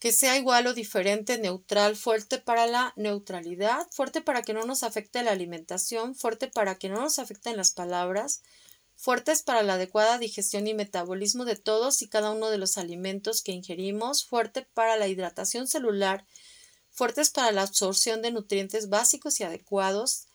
que 0.00 0.10
sea 0.10 0.36
igual 0.36 0.66
o 0.66 0.74
diferente, 0.74 1.38
neutral, 1.38 1.94
fuerte 1.94 2.38
para 2.38 2.66
la 2.66 2.92
neutralidad, 2.96 3.86
fuerte 3.92 4.20
para 4.20 4.42
que 4.42 4.52
no 4.52 4.64
nos 4.64 4.82
afecte 4.82 5.22
la 5.22 5.30
alimentación, 5.30 6.16
fuerte 6.16 6.48
para 6.48 6.74
que 6.74 6.88
no 6.88 7.00
nos 7.00 7.20
afecten 7.20 7.56
las 7.56 7.70
palabras, 7.70 8.42
fuertes 9.02 9.42
para 9.42 9.64
la 9.64 9.74
adecuada 9.74 10.16
digestión 10.16 10.68
y 10.68 10.74
metabolismo 10.74 11.44
de 11.44 11.56
todos 11.56 12.02
y 12.02 12.08
cada 12.08 12.30
uno 12.30 12.50
de 12.50 12.58
los 12.58 12.78
alimentos 12.78 13.42
que 13.42 13.50
ingerimos, 13.50 14.24
fuerte 14.24 14.64
para 14.74 14.96
la 14.96 15.08
hidratación 15.08 15.66
celular, 15.66 16.24
fuertes 16.88 17.30
para 17.30 17.50
la 17.50 17.62
absorción 17.62 18.22
de 18.22 18.30
nutrientes 18.30 18.90
básicos 18.90 19.40
y 19.40 19.42
adecuados, 19.42 20.26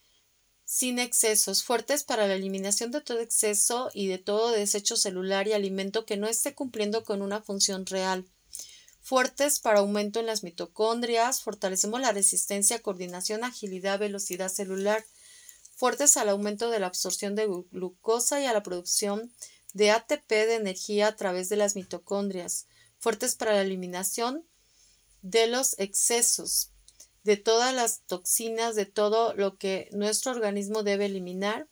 sin 0.66 1.00
excesos, 1.00 1.64
fuertes 1.64 2.04
para 2.04 2.28
la 2.28 2.36
eliminación 2.36 2.92
de 2.92 3.00
todo 3.00 3.22
exceso 3.22 3.90
y 3.94 4.08
de 4.08 4.18
todo 4.18 4.52
desecho 4.52 4.98
celular 4.98 5.48
y 5.48 5.54
alimento 5.54 6.06
que 6.06 6.18
no 6.18 6.28
esté 6.28 6.54
cumpliendo 6.54 7.06
con 7.06 7.22
una 7.22 7.42
función 7.42 7.86
real. 7.86 8.26
Fuertes 9.00 9.62
para 9.62 9.80
aumento 9.80 10.20
en 10.20 10.26
las 10.26 10.44
mitocondrias, 10.44 11.42
fortalecemos 11.42 12.02
la 12.02 12.12
resistencia, 12.12 12.82
coordinación, 12.82 13.46
agilidad, 13.46 13.98
velocidad 13.98 14.50
celular. 14.50 15.06
Fuertes 15.78 16.18
al 16.18 16.30
aumento 16.30 16.72
de 16.72 16.80
la 16.80 16.88
absorción 16.88 17.36
de 17.36 17.46
glucosa 17.46 18.42
y 18.42 18.46
a 18.46 18.54
la 18.54 18.64
producción 18.64 19.32
de 19.76 19.92
ATP 19.92 20.28
de 20.28 20.56
energía 20.56 21.10
a 21.10 21.16
través 21.16 21.50
de 21.50 21.56
las 21.56 21.76
mitocondrias. 21.76 22.66
Fuertes 22.98 23.36
para 23.36 23.54
la 23.54 23.62
eliminación 23.62 24.44
de 25.22 25.46
los 25.46 25.78
excesos 25.78 26.72
de 27.24 27.38
todas 27.38 27.76
las 27.76 28.02
toxinas, 28.08 28.74
de 28.74 28.88
todo 28.88 29.36
lo 29.36 29.58
que 29.58 29.90
nuestro 29.92 30.32
organismo 30.32 30.82
debe 30.82 31.06
eliminar, 31.06 31.68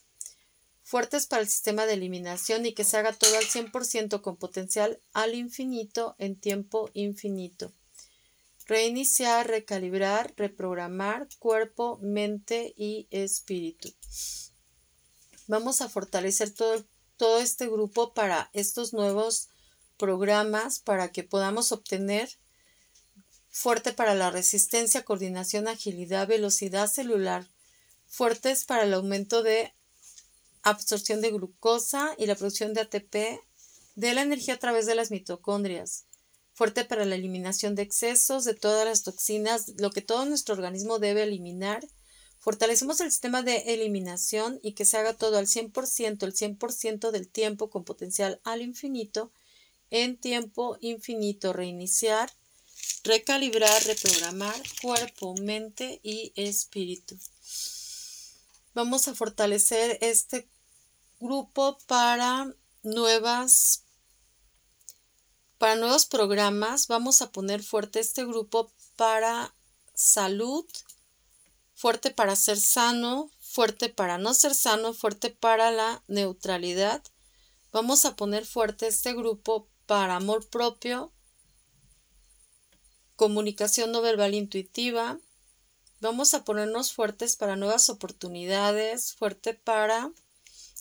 fuertes 0.83 1.25
para 1.25 1.41
el 1.41 1.49
sistema 1.49 1.87
de 1.87 1.93
eliminación 1.93 2.63
y 2.67 2.75
que 2.75 2.83
se 2.83 2.97
haga 2.97 3.11
todo 3.11 3.35
al 3.35 3.45
100% 3.45 4.21
con 4.21 4.37
potencial 4.37 5.01
al 5.13 5.33
infinito 5.33 6.13
en 6.19 6.39
tiempo 6.39 6.91
infinito. 6.93 7.73
Reiniciar, 8.67 9.47
recalibrar, 9.47 10.33
reprogramar 10.37 11.27
cuerpo, 11.37 11.99
mente 12.01 12.73
y 12.75 13.07
espíritu. 13.11 13.93
Vamos 15.47 15.81
a 15.81 15.89
fortalecer 15.89 16.49
todo, 16.49 16.83
todo 17.17 17.39
este 17.39 17.67
grupo 17.67 18.13
para 18.13 18.49
estos 18.53 18.91
nuevos 18.93 19.49
programas 19.97 20.79
para 20.79 21.11
que 21.11 21.23
podamos 21.23 21.71
obtener 21.71 22.29
fuerte 23.49 23.93
para 23.93 24.15
la 24.15 24.31
resistencia, 24.31 25.05
coordinación, 25.05 25.67
agilidad, 25.67 26.27
velocidad 26.27 26.87
celular, 26.87 27.47
fuertes 28.07 28.65
para 28.65 28.83
el 28.83 28.93
aumento 28.93 29.43
de 29.43 29.73
absorción 30.63 31.21
de 31.21 31.31
glucosa 31.31 32.15
y 32.17 32.25
la 32.25 32.35
producción 32.35 32.73
de 32.73 32.81
ATP 32.81 33.15
de 33.95 34.13
la 34.13 34.23
energía 34.23 34.55
a 34.55 34.59
través 34.59 34.87
de 34.87 34.95
las 34.95 35.11
mitocondrias, 35.11 36.05
fuerte 36.55 36.85
para 36.85 37.05
la 37.05 37.13
eliminación 37.13 37.75
de 37.75 37.83
excesos, 37.83 38.45
de 38.45 38.55
todas 38.55 38.85
las 38.85 39.03
toxinas, 39.03 39.73
lo 39.77 39.91
que 39.91 40.01
todo 40.01 40.25
nuestro 40.25 40.55
organismo 40.55 40.97
debe 40.97 41.21
eliminar. 41.21 41.87
Fortalecemos 42.39 42.99
el 43.01 43.11
sistema 43.11 43.43
de 43.43 43.57
eliminación 43.73 44.59
y 44.63 44.73
que 44.73 44.85
se 44.85 44.97
haga 44.97 45.13
todo 45.13 45.37
al 45.37 45.45
100%, 45.45 46.23
el 46.23 46.33
100% 46.33 47.11
del 47.11 47.27
tiempo 47.27 47.69
con 47.69 47.83
potencial 47.83 48.41
al 48.43 48.63
infinito, 48.63 49.31
en 49.91 50.17
tiempo 50.17 50.77
infinito, 50.81 51.53
reiniciar 51.53 52.31
recalibrar, 53.05 53.83
reprogramar 53.83 54.61
cuerpo, 54.81 55.35
mente 55.35 55.99
y 56.03 56.33
espíritu. 56.35 57.17
Vamos 58.73 59.07
a 59.07 59.15
fortalecer 59.15 59.97
este 60.01 60.47
grupo 61.19 61.77
para 61.87 62.53
nuevas 62.83 63.83
para 65.65 65.77
nuevos 65.77 66.05
programas. 66.05 66.85
Vamos 66.85 67.23
a 67.23 67.31
poner 67.31 67.63
fuerte 67.63 67.99
este 67.99 68.23
grupo 68.23 68.71
para 68.95 69.55
salud, 69.95 70.63
fuerte 71.73 72.11
para 72.11 72.35
ser 72.35 72.59
sano, 72.59 73.31
fuerte 73.39 73.89
para 73.89 74.19
no 74.19 74.35
ser 74.35 74.53
sano, 74.53 74.93
fuerte 74.93 75.31
para 75.31 75.71
la 75.71 76.03
neutralidad. 76.07 77.01
Vamos 77.71 78.05
a 78.05 78.15
poner 78.15 78.45
fuerte 78.45 78.85
este 78.85 79.13
grupo 79.13 79.67
para 79.87 80.17
amor 80.17 80.47
propio, 80.47 81.11
comunicación 83.15 83.91
no 83.91 84.03
verbal 84.03 84.35
intuitiva. 84.35 85.17
Vamos 85.99 86.35
a 86.35 86.43
ponernos 86.43 86.93
fuertes 86.93 87.37
para 87.37 87.55
nuevas 87.55 87.89
oportunidades, 87.89 89.15
fuerte 89.15 89.55
para 89.55 90.11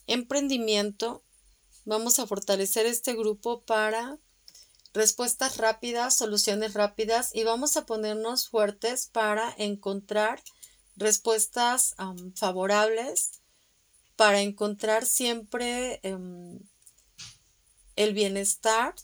emprendimiento. 0.07 1.25
Vamos 1.87 2.19
a 2.19 2.27
fortalecer 2.27 2.85
este 2.85 3.15
grupo 3.15 3.63
para 3.63 4.19
respuestas 4.95 5.57
rápidas, 5.57 6.17
soluciones 6.17 6.73
rápidas 6.73 7.35
y 7.35 7.43
vamos 7.43 7.77
a 7.77 7.85
ponernos 7.85 8.49
fuertes 8.49 9.09
para 9.09 9.53
encontrar 9.59 10.41
respuestas 10.97 11.97
favorables, 12.37 13.43
para 14.15 14.41
encontrar 14.41 15.05
siempre 15.05 15.99
em, 16.05 16.61
el 17.97 18.15
bienestar 18.15 18.95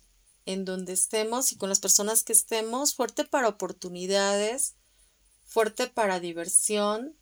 en 0.47 0.65
donde 0.65 0.93
estemos 0.93 1.53
y 1.53 1.57
con 1.57 1.69
las 1.69 1.81
personas 1.81 2.23
que 2.23 2.33
estemos, 2.33 2.95
fuerte 2.95 3.25
para 3.25 3.49
oportunidades, 3.49 4.77
fuerte 5.45 5.89
para 5.89 6.21
diversión, 6.21 7.17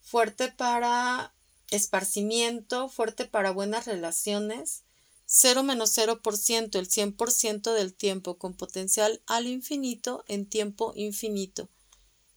fuerte 0.00 0.50
para 0.50 1.34
esparcimiento, 1.70 2.88
fuerte 2.88 3.26
para 3.26 3.50
buenas 3.50 3.84
relaciones, 3.84 4.85
0 5.26 5.64
menos 5.64 5.96
0%, 5.96 6.78
el 6.78 6.88
100% 6.88 7.74
del 7.74 7.94
tiempo 7.94 8.38
con 8.38 8.54
potencial 8.54 9.22
al 9.26 9.46
infinito 9.46 10.24
en 10.28 10.48
tiempo 10.48 10.92
infinito. 10.94 11.68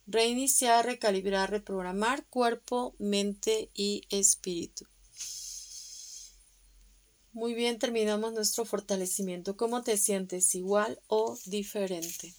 Reiniciar, 0.07 0.85
recalibrar, 0.85 1.51
reprogramar 1.51 2.25
cuerpo, 2.27 2.95
mente 2.97 3.69
y 3.75 4.01
espíritu. 4.09 4.85
Muy 7.31 7.53
bien, 7.53 7.77
terminamos 7.77 8.33
nuestro 8.33 8.65
fortalecimiento. 8.65 9.55
¿Cómo 9.55 9.83
te 9.83 9.95
sientes? 9.97 10.55
¿Igual 10.55 10.99
o 11.07 11.37
diferente? 11.45 12.33